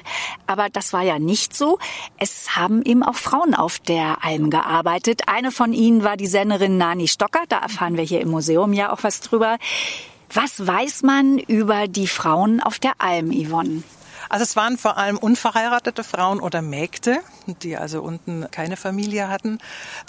Aber 0.48 0.70
das 0.72 0.91
war 0.91 1.04
ja 1.04 1.20
nicht 1.20 1.56
so. 1.56 1.78
Es 2.18 2.56
haben 2.56 2.82
eben 2.82 3.04
auch 3.04 3.13
Frauen 3.13 3.54
auf 3.54 3.78
der 3.78 4.24
Alm 4.26 4.50
gearbeitet. 4.50 5.24
Eine 5.28 5.52
von 5.52 5.72
ihnen 5.72 6.04
war 6.04 6.18
die 6.18 6.26
Sennerin 6.26 6.80
Nani 6.80 7.08
Stocker. 7.08 7.44
Da 7.48 7.60
erfahren 7.60 7.96
wir 7.96 8.04
hier 8.04 8.22
im 8.22 8.30
Museum 8.30 8.74
ja 8.74 8.91
auch 8.91 9.04
was 9.04 9.20
drüber. 9.20 9.58
Was 10.34 10.65
weiß 10.65 11.04
man 11.04 11.38
über 11.38 11.88
die 11.88 12.08
Frauen 12.08 12.60
auf 12.60 12.80
der 12.80 12.94
Alm, 12.98 13.32
Yvonne? 13.32 13.84
Also 14.29 14.43
es 14.43 14.55
waren 14.55 14.77
vor 14.77 14.97
allem 14.97 15.17
unverheiratete 15.17 16.03
Frauen 16.03 16.39
oder 16.39 16.61
Mägde, 16.61 17.19
die 17.47 17.77
also 17.77 18.01
unten 18.01 18.47
keine 18.51 18.77
Familie 18.77 19.29
hatten, 19.29 19.60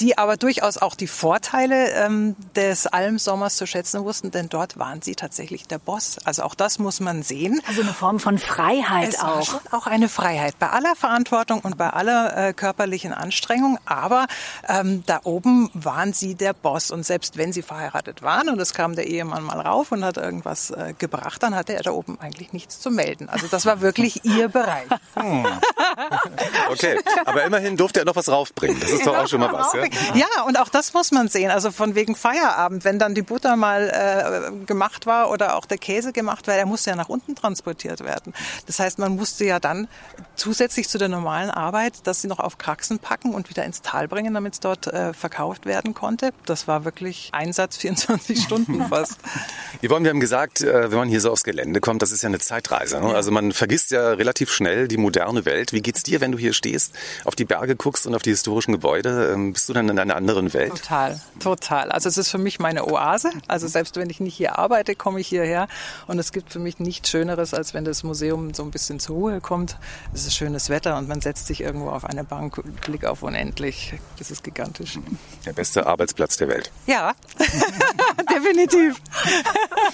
die 0.00 0.18
aber 0.18 0.36
durchaus 0.36 0.78
auch 0.78 0.94
die 0.94 1.06
Vorteile 1.06 1.90
ähm, 1.92 2.36
des 2.54 2.86
Almsommers 2.86 3.56
zu 3.56 3.66
schätzen 3.66 4.04
wussten, 4.04 4.30
denn 4.30 4.48
dort 4.48 4.78
waren 4.78 5.02
sie 5.02 5.14
tatsächlich 5.14 5.66
der 5.66 5.78
Boss. 5.78 6.18
Also 6.24 6.42
auch 6.42 6.54
das 6.54 6.78
muss 6.78 7.00
man 7.00 7.22
sehen. 7.22 7.60
Also 7.68 7.82
eine 7.82 7.92
Form 7.92 8.20
von 8.20 8.38
Freiheit 8.38 9.14
es 9.14 9.22
war 9.22 9.36
auch. 9.36 9.44
schon 9.44 9.60
auch 9.72 9.86
eine 9.86 10.08
Freiheit 10.08 10.58
bei 10.58 10.70
aller 10.70 10.96
Verantwortung 10.96 11.60
und 11.60 11.76
bei 11.76 11.90
aller 11.90 12.48
äh, 12.48 12.52
körperlichen 12.52 13.12
Anstrengung. 13.12 13.78
Aber 13.84 14.26
ähm, 14.68 15.02
da 15.06 15.20
oben 15.24 15.70
waren 15.74 16.12
sie 16.12 16.34
der 16.34 16.52
Boss 16.54 16.90
und 16.90 17.04
selbst 17.04 17.36
wenn 17.36 17.52
sie 17.52 17.62
verheiratet 17.62 18.22
waren 18.22 18.48
und 18.48 18.60
es 18.60 18.72
kam 18.74 18.96
der 18.96 19.06
Ehemann 19.06 19.42
mal 19.42 19.60
rauf 19.60 19.92
und 19.92 20.04
hat 20.04 20.16
irgendwas 20.16 20.70
äh, 20.70 20.94
gebracht, 20.98 21.42
dann 21.42 21.54
hatte 21.54 21.74
er 21.74 21.82
da 21.82 21.90
oben 21.90 22.18
eigentlich 22.20 22.52
nichts 22.52 22.80
zu 22.80 22.90
melden. 22.90 23.28
Also 23.28 23.46
das 23.48 23.66
war 23.66 23.80
wirklich 23.80 24.24
ihr 24.24 24.48
Bereich. 24.48 24.86
Okay, 26.70 26.98
aber 27.26 27.44
immerhin 27.44 27.76
durfte 27.76 28.00
er 28.00 28.06
noch 28.06 28.16
was 28.16 28.28
raufbringen. 28.28 28.78
Das 28.80 28.90
ist 28.90 29.06
doch 29.06 29.16
auch 29.16 29.28
schon 29.28 29.40
mal 29.40 29.52
was. 29.52 29.72
Ja? 29.72 29.84
Ja, 30.14 30.42
und 30.46 30.58
auch 30.58 30.68
das 30.68 30.94
muss 30.94 31.10
man 31.10 31.28
sehen. 31.28 31.50
Also 31.50 31.70
von 31.70 31.94
wegen 31.94 32.14
Feierabend, 32.14 32.84
wenn 32.84 32.98
dann 32.98 33.14
die 33.14 33.22
Butter 33.22 33.56
mal 33.56 33.90
äh, 33.90 34.64
gemacht 34.64 35.06
war 35.06 35.30
oder 35.30 35.56
auch 35.56 35.66
der 35.66 35.78
Käse 35.78 36.12
gemacht 36.12 36.46
war, 36.46 36.54
der 36.54 36.66
musste 36.66 36.90
ja 36.90 36.96
nach 36.96 37.08
unten 37.08 37.34
transportiert 37.34 38.04
werden. 38.04 38.32
Das 38.66 38.78
heißt, 38.78 38.98
man 38.98 39.16
musste 39.16 39.44
ja 39.44 39.58
dann 39.58 39.88
zusätzlich 40.36 40.88
zu 40.88 40.98
der 40.98 41.08
normalen 41.08 41.50
Arbeit, 41.50 42.06
dass 42.06 42.22
sie 42.22 42.28
noch 42.28 42.38
auf 42.38 42.58
Kraxen 42.58 42.98
packen 42.98 43.34
und 43.34 43.50
wieder 43.50 43.64
ins 43.64 43.82
Tal 43.82 44.08
bringen, 44.08 44.32
damit 44.34 44.54
es 44.54 44.60
dort 44.60 44.86
äh, 44.86 45.12
verkauft 45.12 45.66
werden 45.66 45.94
konnte. 45.94 46.30
Das 46.46 46.68
war 46.68 46.84
wirklich 46.84 47.30
Einsatz 47.32 47.76
24 47.78 48.40
Stunden 48.40 48.86
fast. 48.86 49.18
Yvonne, 49.82 50.04
wir 50.04 50.10
haben 50.10 50.20
gesagt, 50.20 50.60
äh, 50.62 50.90
wenn 50.90 50.98
man 50.98 51.08
hier 51.08 51.20
so 51.20 51.30
aufs 51.30 51.44
Gelände 51.44 51.80
kommt, 51.80 52.02
das 52.02 52.12
ist 52.12 52.22
ja 52.22 52.28
eine 52.28 52.38
Zeitreise. 52.38 53.00
Ne? 53.00 53.14
Also 53.14 53.30
man 53.30 53.52
vergisst 53.52 53.90
ja 53.90 54.10
relativ 54.10 54.52
schnell 54.52 54.88
die 54.88 54.96
moderne 54.96 55.44
Welt. 55.44 55.72
Wie 55.72 55.82
geht's 55.82 56.02
dir, 56.02 56.20
wenn 56.20 56.32
du 56.32 56.38
hier 56.38 56.52
stehst, 56.52 56.92
auf 57.24 57.34
die 57.34 57.44
Berge 57.44 57.76
guckst 57.76 58.06
und 58.06 58.14
auf 58.14 58.22
die 58.22 58.30
historischen 58.30 58.72
Gebäude? 58.72 59.32
Ähm, 59.32 59.52
Bist 59.52 59.68
du 59.68 59.72
dann 59.72 59.88
in 59.88 59.98
einer 59.98 60.16
anderen 60.16 60.52
Welt? 60.52 60.70
Total, 60.70 61.20
total. 61.40 61.90
Also 61.90 62.08
es 62.08 62.18
ist 62.18 62.30
für 62.30 62.38
mich 62.38 62.58
meine 62.58 62.86
Oase. 62.86 63.30
Also 63.48 63.66
selbst 63.68 63.96
wenn 63.96 64.10
ich 64.10 64.20
nicht 64.20 64.34
hier 64.34 64.58
arbeite, 64.58 64.94
komme 64.94 65.20
ich 65.20 65.28
hierher. 65.28 65.68
Und 66.06 66.18
es 66.18 66.32
gibt 66.32 66.52
für 66.52 66.58
mich 66.58 66.78
nichts 66.78 67.10
Schöneres, 67.10 67.54
als 67.54 67.74
wenn 67.74 67.84
das 67.84 68.02
Museum 68.02 68.54
so 68.54 68.62
ein 68.62 68.70
bisschen 68.70 69.00
zur 69.00 69.16
Ruhe 69.16 69.40
kommt. 69.40 69.78
Es 70.14 70.26
ist 70.26 70.34
schönes 70.34 70.68
Wetter 70.70 70.96
und 70.98 71.08
man 71.08 71.20
setzt 71.20 71.46
sich 71.46 71.60
irgendwo 71.60 71.90
auf 71.90 72.04
eine 72.04 72.24
Bank, 72.24 72.62
Blick 72.84 73.04
auf 73.04 73.22
unendlich. 73.22 73.94
Das 74.18 74.30
ist 74.30 74.44
gigantisch. 74.44 74.98
Der 75.44 75.52
beste 75.52 75.86
Arbeitsplatz 75.86 76.36
der 76.36 76.48
Welt. 76.48 76.70
Ja, 76.86 77.14
definitiv. 78.34 79.00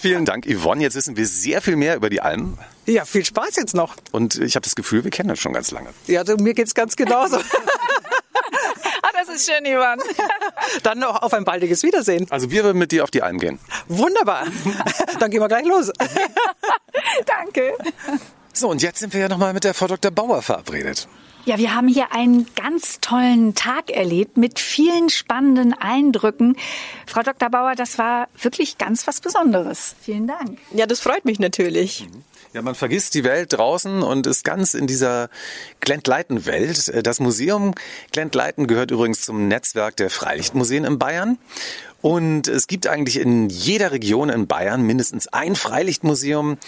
Vielen 0.01 0.25
Dank, 0.25 0.47
Yvonne. 0.47 0.83
Jetzt 0.83 0.95
wissen 0.95 1.17
wir 1.17 1.27
sehr 1.27 1.61
viel 1.61 1.77
mehr 1.77 1.97
über 1.97 2.11
die 2.11 2.21
Alm. 2.21 2.59
Ja, 2.87 3.05
viel 3.05 3.25
Spaß 3.25 3.57
jetzt 3.57 3.75
noch. 3.75 3.97
Und 4.11 4.39
ich 4.39 4.57
habe 4.57 4.65
das 4.65 4.75
Gefühl, 4.75 5.05
wir 5.05 5.11
kennen 5.11 5.29
das 5.29 5.39
schon 5.39 5.53
ganz 5.53 5.71
lange. 5.71 5.91
Ja, 6.07 6.25
du, 6.25 6.37
mir 6.37 6.55
geht's 6.55 6.75
ganz 6.75 6.97
genauso. 6.97 7.39
Ah, 9.05 9.09
das 9.15 9.35
ist 9.35 9.51
schön, 9.51 9.65
Ivan. 9.65 9.99
Dann 10.85 11.01
noch 11.01 11.23
auf 11.23 11.35
ein 11.35 11.45
baldiges 11.45 11.83
Wiedersehen. 11.83 12.27
Also 12.31 12.53
wir 12.53 12.63
würden 12.63 12.79
mit 12.79 12.93
dir 12.93 13.03
auf 13.03 13.11
die 13.11 13.23
Alm 13.23 13.39
gehen. 13.39 13.59
Wunderbar. 13.89 14.47
Dann 15.19 15.29
gehen 15.29 15.41
wir 15.41 15.49
gleich 15.49 15.67
los. 15.67 15.91
Danke. 17.27 17.73
So, 18.53 18.69
und 18.69 18.81
jetzt 18.81 19.01
sind 19.01 19.13
wir 19.13 19.21
ja 19.21 19.29
nochmal 19.29 19.55
mit 19.55 19.65
der 19.65 19.75
Frau 19.75 19.89
Dr. 19.89 20.13
Bauer 20.13 20.41
verabredet. 20.41 21.09
Ja, 21.45 21.59
wir 21.59 21.75
haben 21.75 21.89
hier 21.89 22.13
einen 22.13 22.47
ganz 22.55 23.01
tollen 23.01 23.57
Tag 23.57 23.91
erlebt 23.91 24.37
mit 24.37 24.61
vielen 24.61 25.09
spannenden 25.09 25.73
Eindrücken. 25.73 26.57
Frau 27.07 27.23
Dr. 27.23 27.51
Bauer, 27.51 27.75
das 27.75 27.99
war 27.99 28.29
wirklich 28.41 28.79
ganz 28.79 29.09
was 29.09 29.21
Besonderes. 29.21 29.97
Vielen 30.01 30.29
Dank. 30.29 30.59
Ja, 30.73 30.87
das 30.87 31.01
freut 31.01 31.25
mich 31.25 31.41
natürlich. 31.41 32.07
Ja, 32.53 32.61
man 32.61 32.75
vergisst 32.75 33.15
die 33.15 33.25
Welt 33.25 33.55
draußen 33.55 34.03
und 34.03 34.27
ist 34.27 34.45
ganz 34.45 34.75
in 34.75 34.87
dieser 34.87 35.31
Glentleiten-Welt. 35.81 36.93
Das 37.07 37.19
Museum 37.19 37.75
Glentleiten 38.13 38.67
gehört 38.67 38.91
übrigens 38.91 39.23
zum 39.23 39.49
Netzwerk 39.49 39.97
der 39.97 40.11
Freilichtmuseen 40.11 40.85
in 40.85 40.99
Bayern. 40.99 41.39
Und 42.03 42.49
es 42.49 42.67
gibt 42.67 42.87
eigentlich 42.89 43.19
in 43.19 43.49
jeder 43.49 43.93
Region 43.93 44.29
in 44.29 44.49
Bayern 44.49 44.83
mindestens 44.83 45.29
ein 45.29 45.57
Freilichtmuseum. 45.57 46.59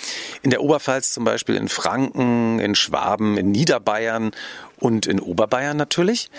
In 0.43 0.51
der 0.51 0.63
Oberpfalz 0.63 1.13
zum 1.13 1.25
Beispiel, 1.25 1.57
in 1.57 1.69
Franken, 1.69 2.61
in 2.61 2.75
Schwaben, 2.75 3.37
in 3.37 3.51
Niederbayern 3.51 4.31
und 4.79 5.05
in 5.07 5.21
Oberbayern 5.21 5.77
natürlich. 5.77 6.31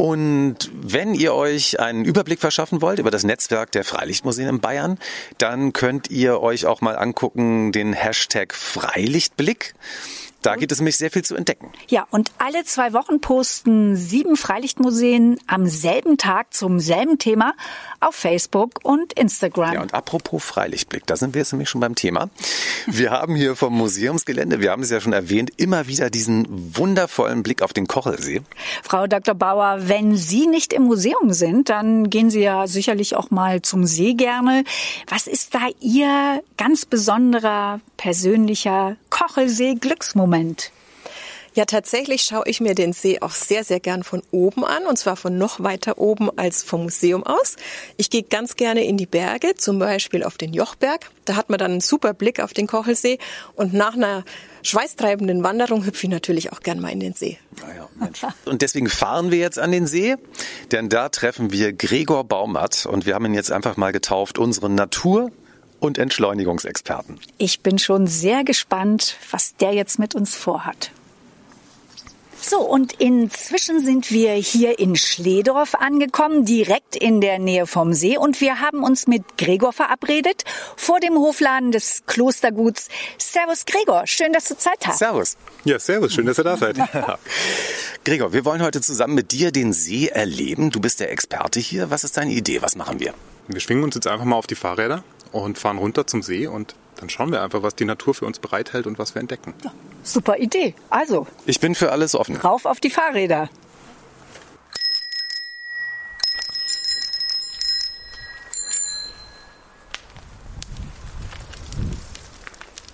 Und 0.00 0.70
wenn 0.72 1.12
ihr 1.12 1.34
euch 1.34 1.78
einen 1.78 2.06
Überblick 2.06 2.40
verschaffen 2.40 2.80
wollt 2.80 2.98
über 2.98 3.10
das 3.10 3.22
Netzwerk 3.22 3.70
der 3.72 3.84
Freilichtmuseen 3.84 4.48
in 4.48 4.58
Bayern, 4.58 4.98
dann 5.36 5.74
könnt 5.74 6.10
ihr 6.10 6.40
euch 6.40 6.64
auch 6.64 6.80
mal 6.80 6.96
angucken 6.96 7.70
den 7.70 7.92
Hashtag 7.92 8.54
Freilichtblick. 8.54 9.74
Da 10.42 10.56
gibt 10.56 10.72
es 10.72 10.78
nämlich 10.78 10.96
sehr 10.96 11.10
viel 11.10 11.22
zu 11.22 11.36
entdecken. 11.36 11.70
Ja, 11.88 12.06
und 12.10 12.32
alle 12.38 12.64
zwei 12.64 12.94
Wochen 12.94 13.20
posten 13.20 13.94
sieben 13.94 14.36
Freilichtmuseen 14.36 15.38
am 15.46 15.66
selben 15.66 16.16
Tag 16.16 16.54
zum 16.54 16.80
selben 16.80 17.18
Thema 17.18 17.54
auf 18.00 18.14
Facebook 18.14 18.80
und 18.82 19.12
Instagram. 19.12 19.74
Ja, 19.74 19.82
und 19.82 19.92
apropos 19.92 20.42
Freilichtblick, 20.42 21.06
da 21.06 21.16
sind 21.16 21.34
wir 21.34 21.40
jetzt 21.40 21.52
nämlich 21.52 21.68
schon 21.68 21.82
beim 21.82 21.94
Thema. 21.94 22.30
Wir 22.86 23.10
haben 23.10 23.34
hier 23.34 23.54
vom 23.54 23.76
Museumsgelände, 23.76 24.60
wir 24.60 24.70
haben 24.70 24.82
es 24.82 24.88
ja 24.88 25.00
schon 25.00 25.12
erwähnt, 25.12 25.50
immer 25.58 25.88
wieder 25.88 26.08
diesen 26.08 26.46
wundervollen 26.76 27.42
Blick 27.42 27.60
auf 27.60 27.74
den 27.74 27.86
Kochelsee. 27.86 28.40
Frau 28.82 29.06
Dr. 29.06 29.34
Bauer, 29.34 29.76
wenn 29.80 30.16
Sie 30.16 30.46
nicht 30.46 30.72
im 30.72 30.84
Museum 30.84 31.34
sind, 31.34 31.68
dann 31.68 32.08
gehen 32.08 32.30
Sie 32.30 32.40
ja 32.40 32.66
sicherlich 32.66 33.14
auch 33.14 33.30
mal 33.30 33.60
zum 33.60 33.84
See 33.84 34.14
gerne. 34.14 34.64
Was 35.06 35.26
ist 35.26 35.54
da 35.54 35.60
Ihr 35.80 36.42
ganz 36.56 36.86
besonderer 36.86 37.80
persönlicher 37.98 38.96
Kochelsee-Glücksmoment? 39.10 40.29
Ja, 41.54 41.64
tatsächlich 41.64 42.22
schaue 42.22 42.44
ich 42.46 42.60
mir 42.60 42.76
den 42.76 42.92
See 42.92 43.20
auch 43.20 43.32
sehr, 43.32 43.64
sehr 43.64 43.80
gern 43.80 44.04
von 44.04 44.22
oben 44.30 44.64
an 44.64 44.86
und 44.86 44.96
zwar 44.96 45.16
von 45.16 45.36
noch 45.36 45.60
weiter 45.60 45.98
oben 45.98 46.30
als 46.38 46.62
vom 46.62 46.84
Museum 46.84 47.24
aus. 47.24 47.56
Ich 47.96 48.08
gehe 48.08 48.22
ganz 48.22 48.54
gerne 48.54 48.84
in 48.84 48.96
die 48.96 49.06
Berge, 49.06 49.56
zum 49.56 49.80
Beispiel 49.80 50.22
auf 50.22 50.38
den 50.38 50.52
Jochberg. 50.52 51.10
Da 51.24 51.34
hat 51.34 51.50
man 51.50 51.58
dann 51.58 51.72
einen 51.72 51.80
super 51.80 52.14
Blick 52.14 52.38
auf 52.38 52.52
den 52.52 52.68
Kochelsee 52.68 53.18
und 53.56 53.74
nach 53.74 53.94
einer 53.94 54.24
schweißtreibenden 54.62 55.42
Wanderung 55.42 55.84
hüpfe 55.84 56.06
ich 56.06 56.10
natürlich 56.10 56.52
auch 56.52 56.60
gern 56.60 56.78
mal 56.78 56.92
in 56.92 57.00
den 57.00 57.14
See. 57.14 57.36
Und 58.44 58.62
deswegen 58.62 58.88
fahren 58.88 59.32
wir 59.32 59.38
jetzt 59.38 59.58
an 59.58 59.72
den 59.72 59.88
See, 59.88 60.16
denn 60.70 60.88
da 60.88 61.08
treffen 61.08 61.50
wir 61.50 61.72
Gregor 61.72 62.22
Baumert 62.22 62.86
und 62.86 63.06
wir 63.06 63.14
haben 63.16 63.24
ihn 63.24 63.34
jetzt 63.34 63.50
einfach 63.50 63.76
mal 63.76 63.90
getauft, 63.90 64.38
unseren 64.38 64.76
Natur- 64.76 65.32
und 65.80 65.98
Entschleunigungsexperten. 65.98 67.18
Ich 67.38 67.60
bin 67.60 67.78
schon 67.78 68.06
sehr 68.06 68.44
gespannt, 68.44 69.16
was 69.30 69.56
der 69.56 69.72
jetzt 69.72 69.98
mit 69.98 70.14
uns 70.14 70.36
vorhat. 70.36 70.92
So, 72.42 72.60
und 72.60 72.94
inzwischen 72.94 73.84
sind 73.84 74.10
wir 74.10 74.32
hier 74.32 74.78
in 74.78 74.96
Schledorf 74.96 75.74
angekommen, 75.74 76.46
direkt 76.46 76.96
in 76.96 77.20
der 77.20 77.38
Nähe 77.38 77.66
vom 77.66 77.92
See. 77.92 78.16
Und 78.16 78.40
wir 78.40 78.60
haben 78.60 78.82
uns 78.82 79.06
mit 79.06 79.36
Gregor 79.36 79.74
verabredet 79.74 80.44
vor 80.74 81.00
dem 81.00 81.14
Hofladen 81.14 81.70
des 81.70 82.02
Klosterguts. 82.06 82.88
Servus 83.18 83.66
Gregor, 83.66 84.06
schön, 84.06 84.32
dass 84.32 84.44
du 84.44 84.56
Zeit 84.56 84.86
hast. 84.86 85.00
Servus. 85.00 85.36
Ja, 85.64 85.78
servus, 85.78 86.14
schön, 86.14 86.24
dass 86.24 86.38
ihr 86.38 86.44
da 86.44 86.56
seid. 86.56 86.78
Gregor, 88.04 88.32
wir 88.32 88.44
wollen 88.46 88.62
heute 88.62 88.80
zusammen 88.80 89.14
mit 89.14 89.32
dir 89.32 89.52
den 89.52 89.74
See 89.74 90.06
erleben. 90.08 90.70
Du 90.70 90.80
bist 90.80 91.00
der 91.00 91.12
Experte 91.12 91.60
hier. 91.60 91.90
Was 91.90 92.04
ist 92.04 92.16
deine 92.16 92.32
Idee? 92.32 92.62
Was 92.62 92.74
machen 92.74 93.00
wir? 93.00 93.12
Wir 93.48 93.60
schwingen 93.60 93.84
uns 93.84 93.94
jetzt 93.94 94.06
einfach 94.06 94.24
mal 94.24 94.36
auf 94.36 94.46
die 94.46 94.54
Fahrräder 94.54 95.04
und 95.32 95.58
fahren 95.58 95.78
runter 95.78 96.06
zum 96.06 96.22
See 96.22 96.46
und 96.46 96.74
dann 96.96 97.08
schauen 97.08 97.32
wir 97.32 97.42
einfach, 97.42 97.62
was 97.62 97.74
die 97.74 97.84
Natur 97.84 98.14
für 98.14 98.26
uns 98.26 98.38
bereithält 98.38 98.86
und 98.86 98.98
was 98.98 99.14
wir 99.14 99.20
entdecken. 99.20 99.54
Ja, 99.64 99.72
super 100.02 100.38
Idee. 100.38 100.74
Also. 100.90 101.26
Ich 101.46 101.60
bin 101.60 101.74
für 101.74 101.92
alles 101.92 102.14
offen. 102.14 102.36
Rauf 102.36 102.66
auf 102.66 102.80
die 102.80 102.90
Fahrräder. 102.90 103.48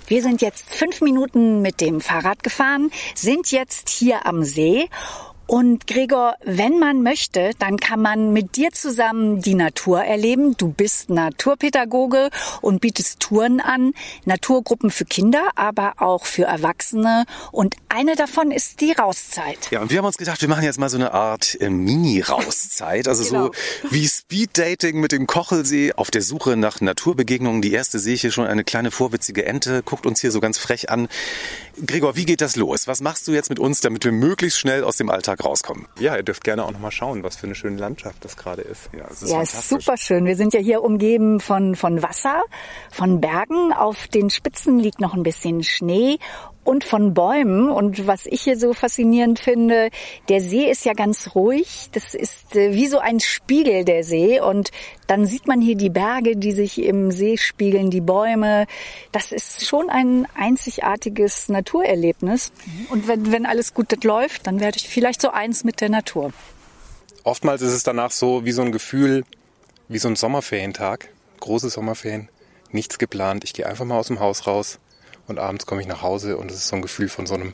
Wir 0.09 0.23
sind 0.23 0.41
jetzt 0.41 0.65
fünf 0.73 1.01
Minuten 1.01 1.63
mit 1.63 1.81
dem 1.81 2.01
Fahrrad 2.01 2.45
gefahren, 2.45 2.93
sind 3.17 3.51
jetzt 3.51 3.89
hier 3.89 4.25
am 4.25 4.45
See 4.45 4.89
und 5.47 5.87
Gregor, 5.87 6.35
wenn 6.45 6.79
man 6.81 7.03
möchte, 7.03 7.53
dann 7.61 7.77
kann 7.77 8.03
man 8.03 8.33
mit 8.33 8.57
dir 8.57 8.71
zusammen 8.73 9.41
die 9.43 9.55
Natur 9.55 10.03
erleben. 10.03 10.57
Du 10.57 10.73
bist 10.73 11.09
Naturpädagoge 11.09 12.31
und 12.63 12.81
bietest 12.81 13.21
Touren 13.21 13.61
an, 13.61 13.93
Naturgruppen 14.25 14.91
für 14.91 15.05
Kinder, 15.05 15.51
aber 15.55 15.95
auch 15.99 16.27
für 16.27 16.45
Erwachsene. 16.45 17.27
Und 17.53 17.77
eine 17.89 18.17
davon 18.17 18.51
ist 18.51 18.81
die 18.81 18.91
Rauszeit. 18.91 19.71
Ja, 19.71 19.83
und 19.83 19.91
wir 19.91 19.99
haben 19.99 20.05
uns 20.07 20.17
gedacht, 20.17 20.41
wir 20.41 20.49
machen 20.49 20.65
jetzt 20.65 20.81
mal 20.81 20.89
so 20.89 20.97
eine 20.97 21.15
Art 21.15 21.57
äh, 21.61 21.71
Mini-Rauszeit. 21.71 23.07
Also 23.07 23.25
genau. 23.31 23.47
so 23.47 23.91
wie 23.91 24.09
Speed-Dating 24.09 24.99
mit 24.99 25.13
dem 25.13 25.29
Kochelsee 25.29 25.93
auf 25.93 26.11
der 26.11 26.23
Suche 26.23 26.57
nach 26.57 26.81
Naturbegegnungen. 26.81 27.63
Die 27.63 27.73
erste 27.73 28.01
sehe 28.01 28.15
ich 28.15 28.23
hier 28.23 28.33
schon 28.33 28.47
eine 28.47 28.65
kleine 28.65 28.91
vorwitzige 28.91 29.47
Ente, 29.47 29.85
guckt 29.85 30.07
uns 30.07 30.21
hier 30.21 30.33
so 30.33 30.41
ganz 30.41 30.59
frech 30.59 30.91
an. 30.91 31.07
Gregor, 31.85 32.17
wie 32.17 32.25
geht 32.25 32.41
das 32.41 32.57
los? 32.57 32.89
Was 32.89 33.01
machst 33.01 33.29
du 33.29 33.33
jetzt 33.33 33.51
mit 33.51 33.59
uns, 33.59 33.81
damit 33.81 34.05
wir 34.05 34.13
möglichst 34.13 34.59
schnell 34.59 34.83
aus 34.83 34.97
dem 34.97 35.11
Alltag 35.11 35.36
rauskommen? 35.45 35.87
Ja, 35.99 36.17
ihr 36.17 36.23
dürft 36.23 36.45
gerne 36.45 36.65
auch 36.65 36.73
nochmal 36.73 36.91
schauen, 36.91 37.23
was 37.23 37.37
für 37.37 37.47
eine 37.47 37.55
schöne 37.55 37.77
Landschaft 37.77 38.25
das 38.25 38.37
gerade 38.37 38.63
ist. 38.63 38.91
Ja, 38.97 39.07
es 39.11 39.23
ist, 39.23 39.31
ja, 39.31 39.43
ist 39.43 39.69
super 39.69 39.97
schön. 39.97 40.25
Wir 40.25 40.37
sind 40.37 40.55
ja 40.55 40.61
hier 40.61 40.83
umgeben 40.83 41.41
von, 41.41 41.77
von 41.77 42.03
Wasser, 42.03 42.43
von 42.91 43.21
Bergen. 43.21 43.73
Auf 43.73 44.09
den 44.09 44.31
Spitzen 44.31 44.79
liegt 44.79 45.01
noch 45.01 45.15
ein 45.15 45.23
bisschen 45.23 45.63
Schnee 45.63 46.19
und 46.67 46.85
von 46.85 47.15
Bäumen. 47.15 47.71
Und 47.71 48.07
was 48.07 48.27
ich 48.27 48.43
hier 48.43 48.59
so 48.59 48.75
faszinierend 48.75 49.39
finde, 49.39 49.91
der 50.29 50.41
See 50.41 50.71
ist 50.71 50.85
ja 50.85 50.93
ganz 50.93 51.35
ruhig. 51.35 51.89
Das 51.93 52.15
ist 52.15 52.57
äh, 52.57 52.75
wie 52.75 52.89
so 52.89 52.99
ein 52.99 53.21
Spiegel 53.21 53.85
der 53.85 54.05
See. 54.05 54.41
Und 54.41 54.71
dann 55.07 55.27
sieht 55.27 55.47
man 55.47 55.61
hier 55.61 55.77
die 55.77 55.91
Berge, 55.91 56.37
die 56.37 56.53
sich 56.53 56.83
im 56.83 57.11
See 57.13 57.37
spiegeln, 57.37 57.91
die 57.91 58.01
Bäume. 58.01 58.67
Das 59.13 59.33
ist 59.33 59.67
schon 59.67 59.89
ein 59.91 60.27
einzigartiges 60.35 61.49
Naturerlebnis. 61.49 62.53
Und 62.91 63.09
wenn, 63.09 63.33
wenn 63.33 63.47
alles 63.47 63.73
gut 63.73 64.05
läuft, 64.05 64.47
dann 64.47 64.61
werde 64.61 64.79
ich 64.79 64.89
vielleicht 64.89 65.21
so 65.21 65.31
eins 65.31 65.65
mit 65.65 65.81
der 65.81 65.89
Natur. 65.89 66.33
Oftmals 67.23 67.63
ist 67.63 67.73
es 67.73 67.83
danach 67.83 68.11
so 68.11 68.45
wie 68.45 68.53
so 68.53 68.63
ein 68.63 68.73
Gefühl, 68.73 69.25
wie 69.89 69.99
so 69.99 70.09
ein 70.09 70.17
Sommerferientag. 70.17 71.09
Große 71.41 71.71
Sommerferien. 71.71 72.29
Nichts 72.73 72.99
geplant. 72.99 73.45
Ich 73.45 73.55
gehe 73.55 73.67
einfach 73.67 73.85
mal 73.85 73.99
aus 73.99 74.09
dem 74.09 74.21
Haus 74.21 74.47
raus 74.47 74.81
und 75.27 75.39
abends 75.39 75.67
komme 75.67 75.81
ich 75.81 75.87
nach 75.87 76.03
Hause 76.03 76.37
und 76.37 76.51
es 76.51 76.59
ist 76.59 76.69
so 76.69 76.77
ein 76.77 76.83
Gefühl 76.83 77.09
von 77.09 77.27
so 77.27 77.35
einem 77.35 77.53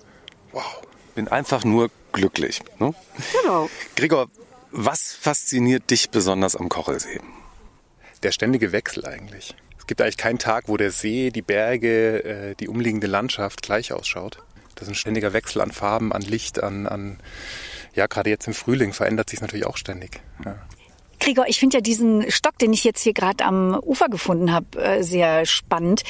Wow. 0.53 0.83
Bin 1.15 1.29
einfach 1.29 1.65
nur 1.65 1.91
glücklich. 2.13 2.61
Ne? 2.79 2.95
Genau. 3.41 3.69
Gregor, 3.97 4.29
was 4.71 5.13
fasziniert 5.13 5.91
dich 5.91 6.11
besonders 6.11 6.57
am 6.57 6.69
Kochelsee? 6.69 7.21
Der 8.23 8.33
ständige 8.33 8.73
Wechsel 8.73 9.07
eigentlich. 9.07 9.55
Es 9.79 9.87
gibt 9.87 10.01
eigentlich 10.01 10.17
keinen 10.17 10.39
Tag, 10.39 10.65
wo 10.69 10.77
der 10.77 10.91
See, 10.91 11.31
die 11.31 11.43
Berge, 11.43 12.25
äh, 12.25 12.55
die 12.55 12.69
umliegende 12.69 13.07
Landschaft 13.07 13.63
gleich 13.63 13.93
ausschaut. 13.93 14.39
Das 14.75 14.85
ist 14.85 14.93
ein 14.93 14.95
ständiger 14.95 15.33
Wechsel 15.33 15.61
an 15.61 15.73
Farben, 15.73 16.13
an 16.13 16.23
Licht, 16.23 16.63
an, 16.63 16.87
an 16.87 17.19
ja, 17.95 18.07
gerade 18.07 18.31
jetzt 18.31 18.47
im 18.47 18.55
Frühling 18.55 18.93
verändert 18.93 19.29
sich 19.29 19.41
natürlich 19.41 19.67
auch 19.67 19.77
ständig. 19.77 20.21
Ja. 20.45 20.57
Gregor, 21.21 21.47
ich 21.47 21.61
finde 21.61 21.77
ja 21.77 21.81
diesen 21.81 22.31
Stock, 22.31 22.59
den 22.59 22.73
ich 22.73 22.83
jetzt 22.85 23.01
hier 23.03 23.13
gerade 23.13 23.45
am 23.45 23.75
Ufer 23.75 24.09
gefunden 24.09 24.53
habe, 24.53 24.83
äh, 24.83 25.03
sehr 25.03 25.47
spannend. 25.47 26.03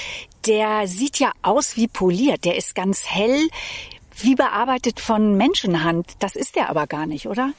Der 0.46 0.86
sieht 0.86 1.18
ja 1.18 1.32
aus 1.42 1.76
wie 1.76 1.88
poliert. 1.88 2.44
Der 2.44 2.56
ist 2.56 2.74
ganz 2.74 3.06
hell, 3.06 3.48
wie 4.16 4.34
bearbeitet 4.34 5.00
von 5.00 5.36
Menschenhand. 5.36 6.14
Das 6.18 6.36
ist 6.36 6.56
der 6.56 6.68
aber 6.68 6.86
gar 6.86 7.06
nicht, 7.06 7.26
oder? 7.26 7.52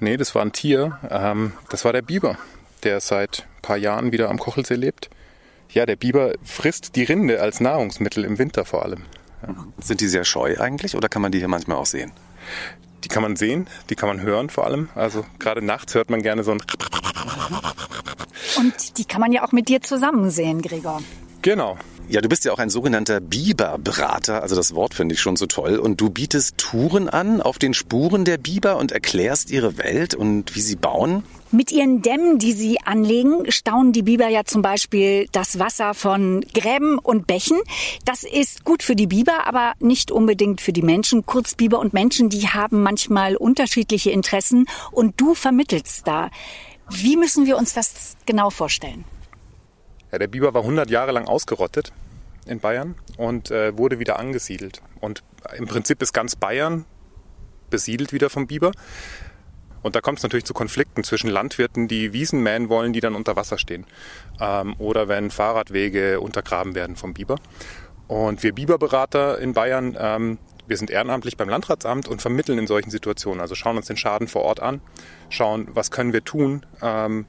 Nee, 0.00 0.16
das 0.16 0.34
war 0.34 0.42
ein 0.42 0.52
Tier. 0.52 0.98
Ähm, 1.10 1.52
das 1.68 1.84
war 1.84 1.92
der 1.92 2.02
Biber, 2.02 2.38
der 2.82 3.00
seit 3.00 3.46
ein 3.58 3.62
paar 3.62 3.76
Jahren 3.76 4.12
wieder 4.12 4.30
am 4.30 4.38
Kochelsee 4.38 4.74
lebt. 4.74 5.10
Ja, 5.70 5.84
der 5.84 5.96
Biber 5.96 6.34
frisst 6.44 6.96
die 6.96 7.04
Rinde 7.04 7.40
als 7.40 7.60
Nahrungsmittel 7.60 8.24
im 8.24 8.38
Winter 8.38 8.64
vor 8.64 8.84
allem. 8.84 9.04
Ja. 9.46 9.54
Sind 9.78 10.00
die 10.00 10.08
sehr 10.08 10.24
scheu 10.24 10.56
eigentlich 10.58 10.96
oder 10.96 11.08
kann 11.08 11.22
man 11.22 11.32
die 11.32 11.38
hier 11.38 11.48
manchmal 11.48 11.76
auch 11.76 11.86
sehen? 11.86 12.12
Die 13.04 13.08
kann 13.08 13.22
man 13.22 13.36
sehen, 13.36 13.66
die 13.90 13.94
kann 13.94 14.08
man 14.08 14.20
hören 14.20 14.50
vor 14.50 14.64
allem. 14.64 14.88
Also 14.94 15.24
gerade 15.38 15.62
nachts 15.62 15.94
hört 15.94 16.10
man 16.10 16.22
gerne 16.22 16.44
so 16.44 16.52
ein. 16.52 16.62
Und 18.56 18.98
die 18.98 19.04
kann 19.04 19.20
man 19.20 19.32
ja 19.32 19.44
auch 19.44 19.52
mit 19.52 19.68
dir 19.68 19.82
zusammen 19.82 20.30
sehen, 20.30 20.62
Gregor. 20.62 21.02
Genau. 21.42 21.78
Ja, 22.08 22.20
du 22.20 22.28
bist 22.28 22.44
ja 22.44 22.52
auch 22.52 22.60
ein 22.60 22.70
sogenannter 22.70 23.18
Biberberater, 23.20 24.40
also 24.40 24.54
das 24.54 24.76
Wort 24.76 24.94
finde 24.94 25.14
ich 25.16 25.20
schon 25.20 25.34
so 25.34 25.46
toll. 25.46 25.76
Und 25.76 26.00
du 26.00 26.08
bietest 26.08 26.56
Touren 26.56 27.08
an 27.08 27.40
auf 27.40 27.58
den 27.58 27.74
Spuren 27.74 28.24
der 28.24 28.38
Biber 28.38 28.76
und 28.76 28.92
erklärst 28.92 29.50
ihre 29.50 29.76
Welt 29.76 30.14
und 30.14 30.54
wie 30.54 30.60
sie 30.60 30.76
bauen. 30.76 31.24
Mit 31.50 31.72
ihren 31.72 32.02
Dämmen, 32.02 32.38
die 32.38 32.52
sie 32.52 32.78
anlegen, 32.80 33.50
stauen 33.50 33.92
die 33.92 34.02
Biber 34.02 34.28
ja 34.28 34.44
zum 34.44 34.62
Beispiel 34.62 35.26
das 35.32 35.58
Wasser 35.58 35.94
von 35.94 36.44
Gräben 36.54 36.98
und 36.98 37.26
Bächen. 37.26 37.58
Das 38.04 38.22
ist 38.22 38.64
gut 38.64 38.84
für 38.84 38.94
die 38.94 39.08
Biber, 39.08 39.46
aber 39.48 39.72
nicht 39.80 40.12
unbedingt 40.12 40.60
für 40.60 40.72
die 40.72 40.82
Menschen. 40.82 41.26
Kurz 41.26 41.56
Biber 41.56 41.80
und 41.80 41.92
Menschen, 41.92 42.28
die 42.28 42.46
haben 42.48 42.84
manchmal 42.84 43.34
unterschiedliche 43.34 44.12
Interessen 44.12 44.66
und 44.92 45.20
du 45.20 45.34
vermittelst 45.34 46.06
da. 46.06 46.30
Wie 46.88 47.16
müssen 47.16 47.46
wir 47.46 47.56
uns 47.56 47.74
das 47.74 48.16
genau 48.26 48.50
vorstellen? 48.50 49.04
Ja, 50.12 50.18
der 50.18 50.28
Biber 50.28 50.54
war 50.54 50.62
100 50.62 50.90
Jahre 50.90 51.12
lang 51.12 51.26
ausgerottet 51.26 51.92
in 52.46 52.60
Bayern 52.60 52.94
und 53.16 53.50
äh, 53.50 53.76
wurde 53.76 53.98
wieder 53.98 54.18
angesiedelt. 54.18 54.80
Und 55.00 55.22
im 55.56 55.66
Prinzip 55.66 56.00
ist 56.02 56.12
ganz 56.12 56.36
Bayern 56.36 56.84
besiedelt 57.70 58.12
wieder 58.12 58.30
vom 58.30 58.46
Biber. 58.46 58.72
Und 59.82 59.94
da 59.94 60.00
kommt 60.00 60.18
es 60.18 60.22
natürlich 60.22 60.44
zu 60.44 60.54
Konflikten 60.54 61.04
zwischen 61.04 61.30
Landwirten, 61.30 61.86
die 61.86 62.12
Wiesen 62.12 62.42
mähen 62.42 62.68
wollen, 62.68 62.92
die 62.92 63.00
dann 63.00 63.14
unter 63.14 63.36
Wasser 63.36 63.58
stehen. 63.58 63.86
Ähm, 64.40 64.74
oder 64.78 65.08
wenn 65.08 65.30
Fahrradwege 65.30 66.20
untergraben 66.20 66.74
werden 66.74 66.96
vom 66.96 67.14
Biber. 67.14 67.36
Und 68.08 68.42
wir 68.42 68.52
Biberberater 68.52 69.38
in 69.38 69.52
Bayern, 69.52 69.96
ähm, 69.98 70.38
wir 70.66 70.76
sind 70.76 70.90
ehrenamtlich 70.90 71.36
beim 71.36 71.48
Landratsamt 71.48 72.08
und 72.08 72.22
vermitteln 72.22 72.58
in 72.58 72.66
solchen 72.66 72.90
Situationen. 72.90 73.40
Also 73.40 73.54
schauen 73.54 73.76
uns 73.76 73.86
den 73.86 73.96
Schaden 73.96 74.26
vor 74.26 74.42
Ort 74.42 74.60
an, 74.60 74.80
schauen, 75.28 75.68
was 75.72 75.90
können 75.90 76.12
wir 76.12 76.24
tun, 76.24 76.66
ähm, 76.82 77.26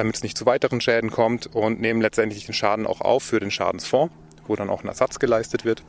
damit 0.00 0.16
es 0.16 0.22
nicht 0.22 0.36
zu 0.36 0.46
weiteren 0.46 0.80
Schäden 0.80 1.10
kommt 1.10 1.54
und 1.54 1.80
nehmen 1.80 2.00
letztendlich 2.00 2.46
den 2.46 2.54
Schaden 2.54 2.86
auch 2.86 3.00
auf 3.00 3.22
für 3.22 3.38
den 3.38 3.50
Schadensfonds, 3.50 4.12
wo 4.46 4.56
dann 4.56 4.70
auch 4.70 4.82
ein 4.82 4.88
Ersatz 4.88 5.18
geleistet 5.18 5.64
wird. 5.64 5.82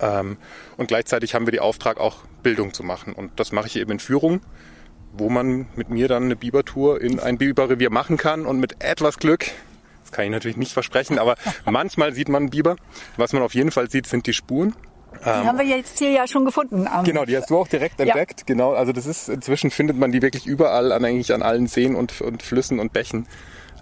Ähm, 0.00 0.38
und 0.76 0.86
gleichzeitig 0.86 1.34
haben 1.34 1.46
wir 1.46 1.52
den 1.52 1.60
Auftrag, 1.60 1.98
auch 1.98 2.18
Bildung 2.42 2.72
zu 2.72 2.82
machen. 2.82 3.12
Und 3.12 3.38
das 3.40 3.52
mache 3.52 3.66
ich 3.66 3.76
eben 3.76 3.90
in 3.90 3.98
Führung 3.98 4.40
wo 5.16 5.28
man 5.28 5.66
mit 5.76 5.88
mir 5.88 6.08
dann 6.08 6.24
eine 6.24 6.36
Bibertour 6.36 7.00
in 7.00 7.20
ein 7.20 7.38
Biberrevier 7.38 7.90
machen 7.90 8.16
kann 8.16 8.46
und 8.46 8.58
mit 8.58 8.82
etwas 8.82 9.18
Glück, 9.18 9.46
das 10.02 10.12
kann 10.12 10.24
ich 10.24 10.30
natürlich 10.30 10.56
nicht 10.56 10.72
versprechen, 10.72 11.18
aber 11.18 11.36
manchmal 11.64 12.12
sieht 12.12 12.28
man 12.28 12.44
einen 12.44 12.50
Biber. 12.50 12.76
Was 13.16 13.32
man 13.32 13.42
auf 13.42 13.54
jeden 13.54 13.70
Fall 13.70 13.90
sieht, 13.90 14.06
sind 14.06 14.26
die 14.26 14.34
Spuren. 14.34 14.74
Die 15.24 15.28
ähm, 15.28 15.46
haben 15.46 15.58
wir 15.58 15.66
jetzt 15.66 15.98
hier 15.98 16.10
ja 16.10 16.26
schon 16.26 16.44
gefunden. 16.44 16.88
Genau, 17.04 17.24
die 17.24 17.36
hast 17.36 17.50
du 17.50 17.58
auch 17.58 17.68
direkt 17.68 18.00
entdeckt. 18.00 18.40
Ja. 18.40 18.46
Genau, 18.46 18.72
also 18.72 18.92
das 18.92 19.06
ist 19.06 19.28
inzwischen 19.28 19.70
findet 19.70 19.96
man 19.96 20.12
die 20.12 20.22
wirklich 20.22 20.46
überall, 20.46 20.92
an, 20.92 21.04
eigentlich 21.04 21.32
an 21.32 21.42
allen 21.42 21.66
Seen 21.66 21.94
und, 21.94 22.20
und 22.20 22.42
Flüssen 22.42 22.80
und 22.80 22.92
Bächen 22.92 23.26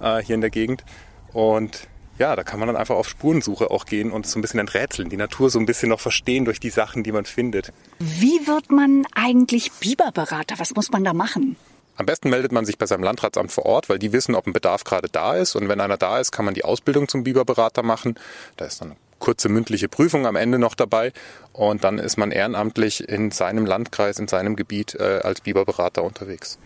äh, 0.01 0.23
hier 0.23 0.35
in 0.35 0.41
der 0.41 0.51
Gegend. 0.51 0.85
Und 1.33 1.89
ja, 2.19 2.37
da 2.37 2.45
kann 2.45 2.61
man 2.61 2.69
dann 2.69 2.77
einfach 2.77 2.95
auf 2.95 3.09
Spurensuche 3.09 3.71
auch 3.71 3.87
gehen 3.87 4.13
und 4.13 4.27
so 4.27 4.39
ein 4.39 4.43
bisschen 4.43 4.61
enträtseln, 4.61 5.09
die 5.09 5.17
Natur 5.17 5.51
so 5.51 5.59
ein 5.59 5.67
bisschen 5.67 5.89
noch 5.89 6.01
verstehen 6.01 6.45
durch 6.45 6.61
die 6.61 6.71
Sachen, 6.71 7.03
die 7.03 7.13
man 7.13 7.25
findet. 7.25 7.73
Wie 7.99 8.47
wird 8.47 8.71
man 8.71 9.07
eigentlich 9.15 9.73
Biberberater? 9.73 10.59
Was 10.59 10.75
muss 10.75 10.91
man 10.91 11.05
da 11.05 11.15
machen? 11.15 11.57
Am 11.97 12.07
besten 12.07 12.31
meldet 12.31 12.53
man 12.53 12.65
sich 12.65 12.79
bei 12.79 12.87
seinem 12.87 13.03
Landratsamt 13.03 13.53
vor 13.53 13.67
Ort, 13.67 13.89
weil 13.89 13.99
die 13.99 14.13
wissen, 14.13 14.35
ob 14.35 14.47
ein 14.47 14.53
Bedarf 14.53 14.85
gerade 14.85 15.09
da 15.11 15.35
ist. 15.35 15.57
Und 15.57 15.69
wenn 15.69 15.81
einer 15.81 15.99
da 15.99 16.21
ist, 16.21 16.33
kann 16.33 16.45
man 16.45 16.55
die 16.55 16.65
Ausbildung 16.65 17.09
zum 17.09 17.25
Biberberater 17.25 17.83
machen. 17.83 18.19
Da 18.57 18.65
ist 18.65 18.81
dann 18.81 18.93
kurze 19.23 19.49
mündliche 19.49 19.89
Prüfung 19.89 20.27
am 20.27 20.37
Ende 20.37 20.59
noch 20.59 20.75
dabei. 20.75 21.13
Und 21.53 21.85
dann 21.85 21.99
ist 21.99 22.19
man 22.19 22.31
ehrenamtlich 22.31 23.09
in 23.09 23.31
seinem 23.31 23.65
Landkreis, 23.65 24.19
in 24.19 24.29
seinem 24.29 24.57
Gebiet 24.57 24.95
äh, 24.97 25.21
als 25.23 25.41
Biberberater 25.41 26.03
unterwegs. 26.03 26.59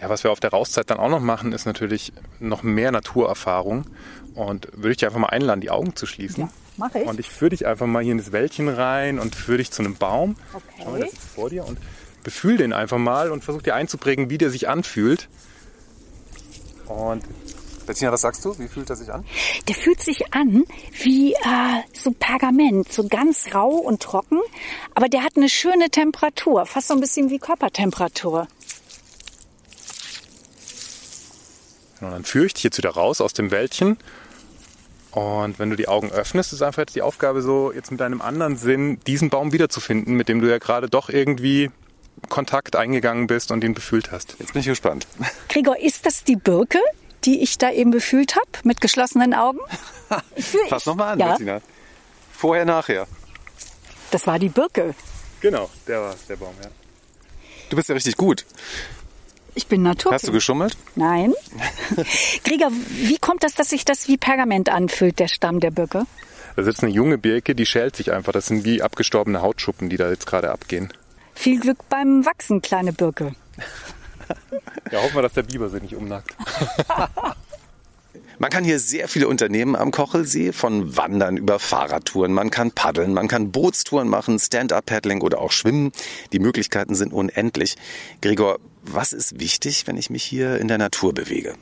Ja, 0.00 0.08
was 0.08 0.24
wir 0.24 0.30
auf 0.30 0.40
der 0.40 0.50
Rauszeit 0.50 0.90
dann 0.90 0.98
auch 0.98 1.10
noch 1.10 1.20
machen, 1.20 1.52
ist 1.52 1.66
natürlich 1.66 2.12
noch 2.40 2.62
mehr 2.62 2.90
Naturerfahrung. 2.90 3.84
Und 4.34 4.68
würde 4.72 4.92
ich 4.92 4.96
dich 4.96 5.06
einfach 5.06 5.18
mal 5.18 5.28
einladen, 5.28 5.60
die 5.60 5.70
Augen 5.70 5.94
zu 5.96 6.06
schließen. 6.06 6.44
Ja, 6.44 6.50
mache 6.76 7.00
ich. 7.00 7.06
Und 7.06 7.20
ich 7.20 7.28
führe 7.28 7.50
dich 7.50 7.66
einfach 7.66 7.86
mal 7.86 8.02
hier 8.02 8.12
in 8.12 8.18
das 8.18 8.32
Wäldchen 8.32 8.68
rein 8.68 9.18
und 9.18 9.34
führe 9.34 9.58
dich 9.58 9.70
zu 9.70 9.82
einem 9.82 9.96
Baum. 9.96 10.36
Okay. 10.52 10.64
Schau 10.82 10.90
mal, 10.90 11.00
das 11.00 11.12
ist 11.12 11.22
vor 11.34 11.50
dir 11.50 11.66
und 11.66 11.78
befühl 12.22 12.56
den 12.56 12.72
einfach 12.72 12.98
mal 12.98 13.30
und 13.30 13.44
versuch 13.44 13.62
dir 13.62 13.74
einzuprägen, 13.74 14.30
wie 14.30 14.38
der 14.38 14.50
sich 14.50 14.68
anfühlt. 14.68 15.28
Und 16.86 17.24
Bettina, 17.88 18.12
was 18.12 18.20
sagst 18.20 18.44
du? 18.44 18.56
Wie 18.58 18.68
fühlt 18.68 18.88
er 18.90 18.96
sich 18.96 19.12
an? 19.12 19.24
Der 19.66 19.74
fühlt 19.74 20.00
sich 20.00 20.32
an 20.32 20.64
wie 21.02 21.32
äh, 21.32 21.82
so 21.92 22.12
Pergament, 22.12 22.92
so 22.92 23.08
ganz 23.08 23.54
rau 23.54 23.70
und 23.70 24.00
trocken. 24.00 24.38
Aber 24.94 25.08
der 25.08 25.24
hat 25.24 25.36
eine 25.36 25.48
schöne 25.48 25.90
Temperatur, 25.90 26.66
fast 26.66 26.88
so 26.88 26.94
ein 26.94 27.00
bisschen 27.00 27.30
wie 27.30 27.38
Körpertemperatur. 27.38 28.46
Und 32.00 32.10
dann 32.12 32.24
führe 32.24 32.46
ich 32.46 32.54
dich 32.54 32.62
jetzt 32.62 32.78
wieder 32.78 32.90
raus 32.90 33.20
aus 33.20 33.32
dem 33.32 33.50
Wäldchen 33.50 33.98
und 35.12 35.58
wenn 35.58 35.70
du 35.70 35.76
die 35.76 35.88
Augen 35.88 36.10
öffnest, 36.10 36.52
ist 36.52 36.62
einfach 36.62 36.82
jetzt 36.82 36.94
die 36.94 37.02
Aufgabe 37.02 37.42
so, 37.42 37.72
jetzt 37.72 37.90
mit 37.90 38.00
deinem 38.00 38.20
anderen 38.20 38.56
Sinn 38.56 39.00
diesen 39.06 39.30
Baum 39.30 39.52
wiederzufinden, 39.52 40.14
mit 40.14 40.28
dem 40.28 40.40
du 40.40 40.48
ja 40.48 40.58
gerade 40.58 40.88
doch 40.88 41.08
irgendwie 41.08 41.70
Kontakt 42.28 42.76
eingegangen 42.76 43.26
bist 43.26 43.50
und 43.50 43.64
ihn 43.64 43.74
befühlt 43.74 44.12
hast. 44.12 44.36
Jetzt 44.38 44.52
bin 44.52 44.60
ich 44.60 44.66
gespannt. 44.66 45.06
Gregor, 45.48 45.78
ist 45.78 46.04
das 46.04 46.24
die 46.24 46.36
Birke, 46.36 46.78
die 47.24 47.40
ich 47.42 47.58
da 47.58 47.70
eben 47.70 47.90
befühlt 47.90 48.36
habe, 48.36 48.48
mit 48.64 48.80
geschlossenen 48.80 49.34
Augen? 49.34 49.58
Fass 50.68 50.86
nochmal 50.86 51.12
an, 51.12 51.18
ja. 51.18 51.30
Bettina. 51.32 51.60
Vorher, 52.32 52.64
nachher. 52.64 53.06
Das 54.10 54.26
war 54.26 54.38
die 54.38 54.48
Birke. 54.48 54.94
Genau, 55.40 55.68
der 55.86 56.00
war 56.00 56.14
der 56.28 56.36
Baum, 56.36 56.54
ja. 56.62 56.68
Du 57.68 57.76
bist 57.76 57.88
ja 57.88 57.94
richtig 57.94 58.16
gut. 58.16 58.46
Ich 59.54 59.66
bin 59.66 59.82
Natur. 59.82 60.12
Hast 60.12 60.26
du 60.26 60.32
geschummelt? 60.32 60.76
Nein. 60.94 61.34
Gregor, 62.44 62.70
wie 62.90 63.18
kommt 63.18 63.42
das, 63.42 63.54
dass 63.54 63.70
sich 63.70 63.84
das 63.84 64.08
wie 64.08 64.16
Pergament 64.16 64.68
anfühlt, 64.68 65.18
der 65.18 65.28
Stamm 65.28 65.60
der 65.60 65.70
Birke? 65.70 66.06
Das 66.56 66.66
ist 66.66 66.82
eine 66.82 66.92
junge 66.92 67.18
Birke, 67.18 67.54
die 67.54 67.66
schält 67.66 67.96
sich 67.96 68.12
einfach. 68.12 68.32
Das 68.32 68.46
sind 68.46 68.64
wie 68.64 68.82
abgestorbene 68.82 69.42
Hautschuppen, 69.42 69.88
die 69.88 69.96
da 69.96 70.10
jetzt 70.10 70.26
gerade 70.26 70.50
abgehen. 70.50 70.92
Viel 71.34 71.60
Glück 71.60 71.88
beim 71.88 72.24
Wachsen, 72.24 72.62
kleine 72.62 72.92
Birke. 72.92 73.34
ja, 74.90 75.02
hoffen 75.02 75.14
wir, 75.14 75.22
dass 75.22 75.34
der 75.34 75.42
Biber 75.42 75.68
sie 75.68 75.80
nicht 75.80 75.94
umnackt. 75.94 76.34
Man 78.40 78.50
kann 78.50 78.62
hier 78.62 78.78
sehr 78.78 79.08
viele 79.08 79.26
Unternehmen 79.26 79.74
am 79.74 79.90
Kochelsee, 79.90 80.52
von 80.52 80.96
Wandern 80.96 81.36
über 81.36 81.58
Fahrradtouren, 81.58 82.32
man 82.32 82.50
kann 82.50 82.70
paddeln, 82.70 83.12
man 83.12 83.26
kann 83.26 83.50
Bootstouren 83.50 84.08
machen, 84.08 84.38
Stand-up-Paddling 84.38 85.22
oder 85.22 85.40
auch 85.40 85.50
schwimmen. 85.50 85.90
Die 86.32 86.38
Möglichkeiten 86.38 86.94
sind 86.94 87.12
unendlich. 87.12 87.76
Gregor, 88.20 88.60
was 88.82 89.12
ist 89.12 89.40
wichtig, 89.40 89.88
wenn 89.88 89.96
ich 89.96 90.08
mich 90.08 90.22
hier 90.22 90.58
in 90.58 90.68
der 90.68 90.78
Natur 90.78 91.12
bewege? 91.12 91.54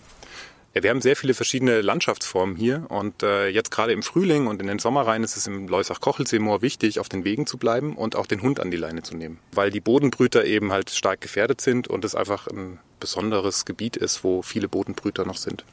Ja, 0.76 0.82
wir 0.82 0.90
haben 0.90 1.00
sehr 1.00 1.16
viele 1.16 1.32
verschiedene 1.32 1.80
Landschaftsformen 1.80 2.54
hier 2.54 2.84
und 2.90 3.22
äh, 3.22 3.48
jetzt 3.48 3.70
gerade 3.70 3.94
im 3.94 4.02
Frühling 4.02 4.46
und 4.46 4.60
in 4.60 4.66
den 4.66 4.78
Sommer 4.78 5.06
rein 5.06 5.24
ist 5.24 5.34
es 5.34 5.46
im 5.46 5.68
Leusach-Kochelseemoor 5.68 6.60
wichtig, 6.60 7.00
auf 7.00 7.08
den 7.08 7.24
Wegen 7.24 7.46
zu 7.46 7.56
bleiben 7.56 7.96
und 7.96 8.14
auch 8.14 8.26
den 8.26 8.42
Hund 8.42 8.60
an 8.60 8.70
die 8.70 8.76
Leine 8.76 9.02
zu 9.02 9.16
nehmen, 9.16 9.38
weil 9.52 9.70
die 9.70 9.80
Bodenbrüter 9.80 10.44
eben 10.44 10.72
halt 10.72 10.90
stark 10.90 11.22
gefährdet 11.22 11.62
sind 11.62 11.88
und 11.88 12.04
es 12.04 12.14
einfach 12.14 12.46
ein 12.46 12.78
besonderes 13.00 13.64
Gebiet 13.64 13.96
ist, 13.96 14.22
wo 14.22 14.42
viele 14.42 14.68
Bodenbrüter 14.68 15.24
noch 15.24 15.38
sind. 15.38 15.64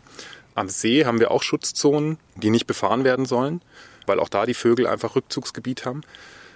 Am 0.56 0.70
See 0.70 1.04
haben 1.04 1.20
wir 1.20 1.32
auch 1.32 1.44
Schutzzonen, 1.44 2.18
die 2.38 2.50
nicht 2.50 2.66
befahren 2.66 3.04
werden 3.04 3.26
sollen, 3.26 3.62
weil 4.06 4.22
auch 4.22 4.30
da 4.30 4.46
die 4.46 4.54
Vögel 4.54 4.88
einfach 4.88 5.18
Rückzugsgebiet 5.18 5.86
haben. 5.86 6.04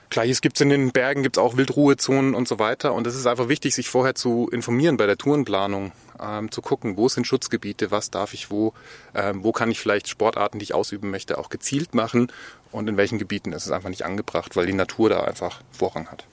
Gleiches 0.09 0.41
gibt 0.41 0.57
es 0.57 0.61
in 0.61 0.69
den 0.69 0.91
Bergen, 0.91 1.23
gibt 1.23 1.37
es 1.37 1.43
auch 1.43 1.57
Wildruhezonen 1.57 2.33
und 2.33 2.47
so 2.47 2.59
weiter. 2.59 2.93
Und 2.93 3.07
es 3.07 3.15
ist 3.15 3.27
einfach 3.27 3.49
wichtig, 3.49 3.75
sich 3.75 3.89
vorher 3.89 4.15
zu 4.15 4.49
informieren 4.51 4.97
bei 4.97 5.05
der 5.05 5.17
Tourenplanung, 5.17 5.91
ähm, 6.21 6.51
zu 6.51 6.61
gucken, 6.61 6.97
wo 6.97 7.09
sind 7.09 7.27
Schutzgebiete, 7.27 7.91
was 7.91 8.09
darf 8.09 8.33
ich 8.33 8.49
wo, 8.49 8.73
ähm, 9.13 9.43
wo 9.43 9.51
kann 9.51 9.69
ich 9.69 9.79
vielleicht 9.79 10.07
Sportarten, 10.07 10.59
die 10.59 10.63
ich 10.63 10.73
ausüben 10.73 11.09
möchte, 11.09 11.37
auch 11.37 11.49
gezielt 11.49 11.93
machen 11.93 12.31
und 12.71 12.87
in 12.87 12.97
welchen 12.97 13.17
Gebieten 13.17 13.53
ist 13.53 13.65
es 13.65 13.71
einfach 13.71 13.89
nicht 13.89 14.03
angebracht, 14.03 14.55
weil 14.55 14.65
die 14.65 14.73
Natur 14.73 15.09
da 15.09 15.23
einfach 15.23 15.61
Vorrang 15.71 16.07
hat. 16.07 16.25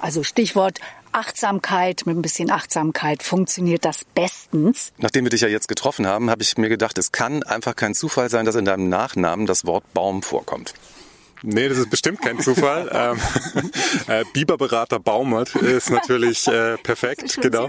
Also 0.00 0.22
Stichwort 0.22 0.80
Achtsamkeit, 1.12 2.02
mit 2.06 2.16
ein 2.16 2.22
bisschen 2.22 2.50
Achtsamkeit 2.50 3.22
funktioniert 3.22 3.84
das 3.84 4.04
bestens. 4.14 4.92
Nachdem 4.98 5.24
wir 5.24 5.30
dich 5.30 5.40
ja 5.40 5.48
jetzt 5.48 5.68
getroffen 5.68 6.06
haben, 6.06 6.30
habe 6.30 6.42
ich 6.42 6.56
mir 6.58 6.68
gedacht, 6.68 6.98
es 6.98 7.12
kann 7.12 7.42
einfach 7.42 7.76
kein 7.76 7.94
Zufall 7.94 8.30
sein, 8.30 8.44
dass 8.44 8.54
in 8.54 8.64
deinem 8.64 8.88
Nachnamen 8.88 9.46
das 9.46 9.64
Wort 9.64 9.84
Baum 9.94 10.22
vorkommt. 10.22 10.74
Nee, 11.42 11.68
das 11.68 11.78
ist 11.78 11.90
bestimmt 11.90 12.20
kein 12.20 12.40
Zufall. 12.40 12.90
ähm, 12.92 13.20
äh, 14.08 14.24
Biberberater 14.32 14.98
Baumert 14.98 15.54
ist 15.54 15.90
natürlich 15.90 16.46
äh, 16.48 16.76
perfekt. 16.78 17.36
Das 17.36 17.36
genau. 17.36 17.68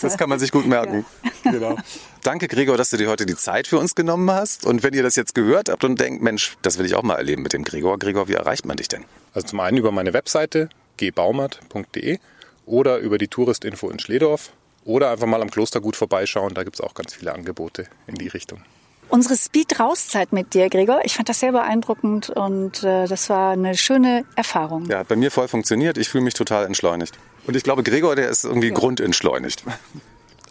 Das 0.00 0.16
kann 0.16 0.28
man 0.28 0.38
sich 0.38 0.50
gut 0.52 0.66
merken. 0.66 1.04
Ja. 1.22 1.30
Genau. 1.50 1.76
Danke, 2.22 2.48
Gregor, 2.48 2.76
dass 2.76 2.90
du 2.90 2.98
dir 2.98 3.08
heute 3.08 3.24
die 3.24 3.34
Zeit 3.34 3.66
für 3.66 3.78
uns 3.78 3.94
genommen 3.94 4.30
hast. 4.30 4.66
Und 4.66 4.82
wenn 4.82 4.92
ihr 4.92 5.02
das 5.02 5.16
jetzt 5.16 5.34
gehört 5.34 5.70
habt 5.70 5.84
und 5.84 5.98
denkt, 5.98 6.22
Mensch, 6.22 6.56
das 6.60 6.76
will 6.76 6.84
ich 6.84 6.94
auch 6.94 7.02
mal 7.02 7.16
erleben 7.16 7.42
mit 7.42 7.54
dem 7.54 7.64
Gregor. 7.64 7.98
Gregor, 7.98 8.28
wie 8.28 8.34
erreicht 8.34 8.66
man 8.66 8.76
dich 8.76 8.88
denn? 8.88 9.04
Also 9.32 9.48
zum 9.48 9.60
einen 9.60 9.78
über 9.78 9.90
meine 9.90 10.12
Webseite 10.12 10.68
gbaumert.de 10.98 12.18
oder 12.66 12.98
über 12.98 13.16
die 13.16 13.28
Touristinfo 13.28 13.88
in 13.88 13.98
Schledorf 13.98 14.52
oder 14.84 15.10
einfach 15.10 15.26
mal 15.26 15.40
am 15.40 15.50
Klostergut 15.50 15.96
vorbeischauen. 15.96 16.52
Da 16.52 16.62
gibt 16.62 16.76
es 16.76 16.82
auch 16.82 16.92
ganz 16.92 17.14
viele 17.14 17.32
Angebote 17.32 17.86
in 18.06 18.16
die 18.16 18.28
Richtung 18.28 18.62
unsere 19.10 19.36
Speed-Rauszeit 19.36 20.32
mit 20.32 20.54
dir, 20.54 20.68
Gregor. 20.70 21.00
Ich 21.04 21.14
fand 21.14 21.28
das 21.28 21.40
sehr 21.40 21.52
beeindruckend 21.52 22.30
und 22.30 22.82
äh, 22.82 23.06
das 23.06 23.28
war 23.28 23.52
eine 23.52 23.76
schöne 23.76 24.24
Erfahrung. 24.36 24.86
Ja, 24.86 24.98
hat 25.00 25.08
bei 25.08 25.16
mir 25.16 25.30
voll 25.30 25.48
funktioniert. 25.48 25.98
Ich 25.98 26.08
fühle 26.08 26.24
mich 26.24 26.34
total 26.34 26.66
entschleunigt. 26.66 27.18
Und 27.46 27.56
ich 27.56 27.62
glaube, 27.62 27.82
Gregor, 27.82 28.16
der 28.16 28.28
ist 28.28 28.44
irgendwie 28.44 28.68
ja. 28.68 28.74
grundentschleunigt. 28.74 29.64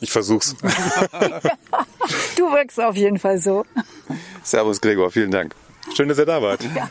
Ich 0.01 0.11
versuch's. 0.11 0.55
du 2.37 2.51
wirkst 2.51 2.79
auf 2.79 2.95
jeden 2.95 3.19
Fall 3.19 3.37
so. 3.37 3.65
Servus, 4.43 4.79
Gregor. 4.79 5.11
Vielen 5.11 5.31
Dank. 5.31 5.55
Schön, 5.95 6.07
dass 6.07 6.17
ihr 6.17 6.25
da 6.25 6.41
wart. 6.41 6.63
Ja. 6.75 6.89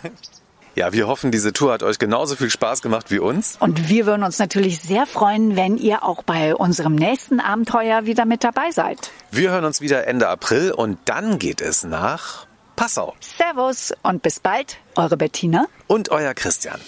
Ja, 0.79 0.93
wir 0.93 1.09
hoffen, 1.09 1.33
diese 1.33 1.53
Tour 1.53 1.73
hat 1.73 1.83
euch 1.83 1.99
genauso 1.99 2.37
viel 2.37 2.51
Spaß 2.51 2.83
gemacht 2.83 3.11
wie 3.11 3.19
uns. 3.19 3.57
Und 3.59 3.89
wir 3.89 4.07
würden 4.07 4.23
uns 4.23 4.39
natürlich 4.39 4.79
sehr 4.79 5.07
freuen, 5.07 5.57
wenn 5.57 5.77
ihr 5.77 6.05
auch 6.05 6.23
bei 6.23 6.55
unserem 6.55 6.95
nächsten 6.95 7.41
Abenteuer 7.41 8.07
wieder 8.07 8.25
mit 8.27 8.45
dabei 8.45 8.71
seid. 8.71 9.11
Wir 9.33 9.51
hören 9.51 9.65
uns 9.65 9.81
wieder 9.81 10.07
Ende 10.07 10.29
April 10.29 10.71
und 10.71 11.01
dann 11.05 11.41
geht 11.41 11.61
es 11.61 11.83
nach 11.83 12.47
Passau. 12.77 13.17
Servus 13.19 13.93
und 14.05 14.23
bis 14.23 14.39
bald, 14.39 14.77
eure 14.95 15.17
Bettina 15.17 15.67
und 15.89 16.13
euer 16.13 16.33
Christian. 16.35 16.79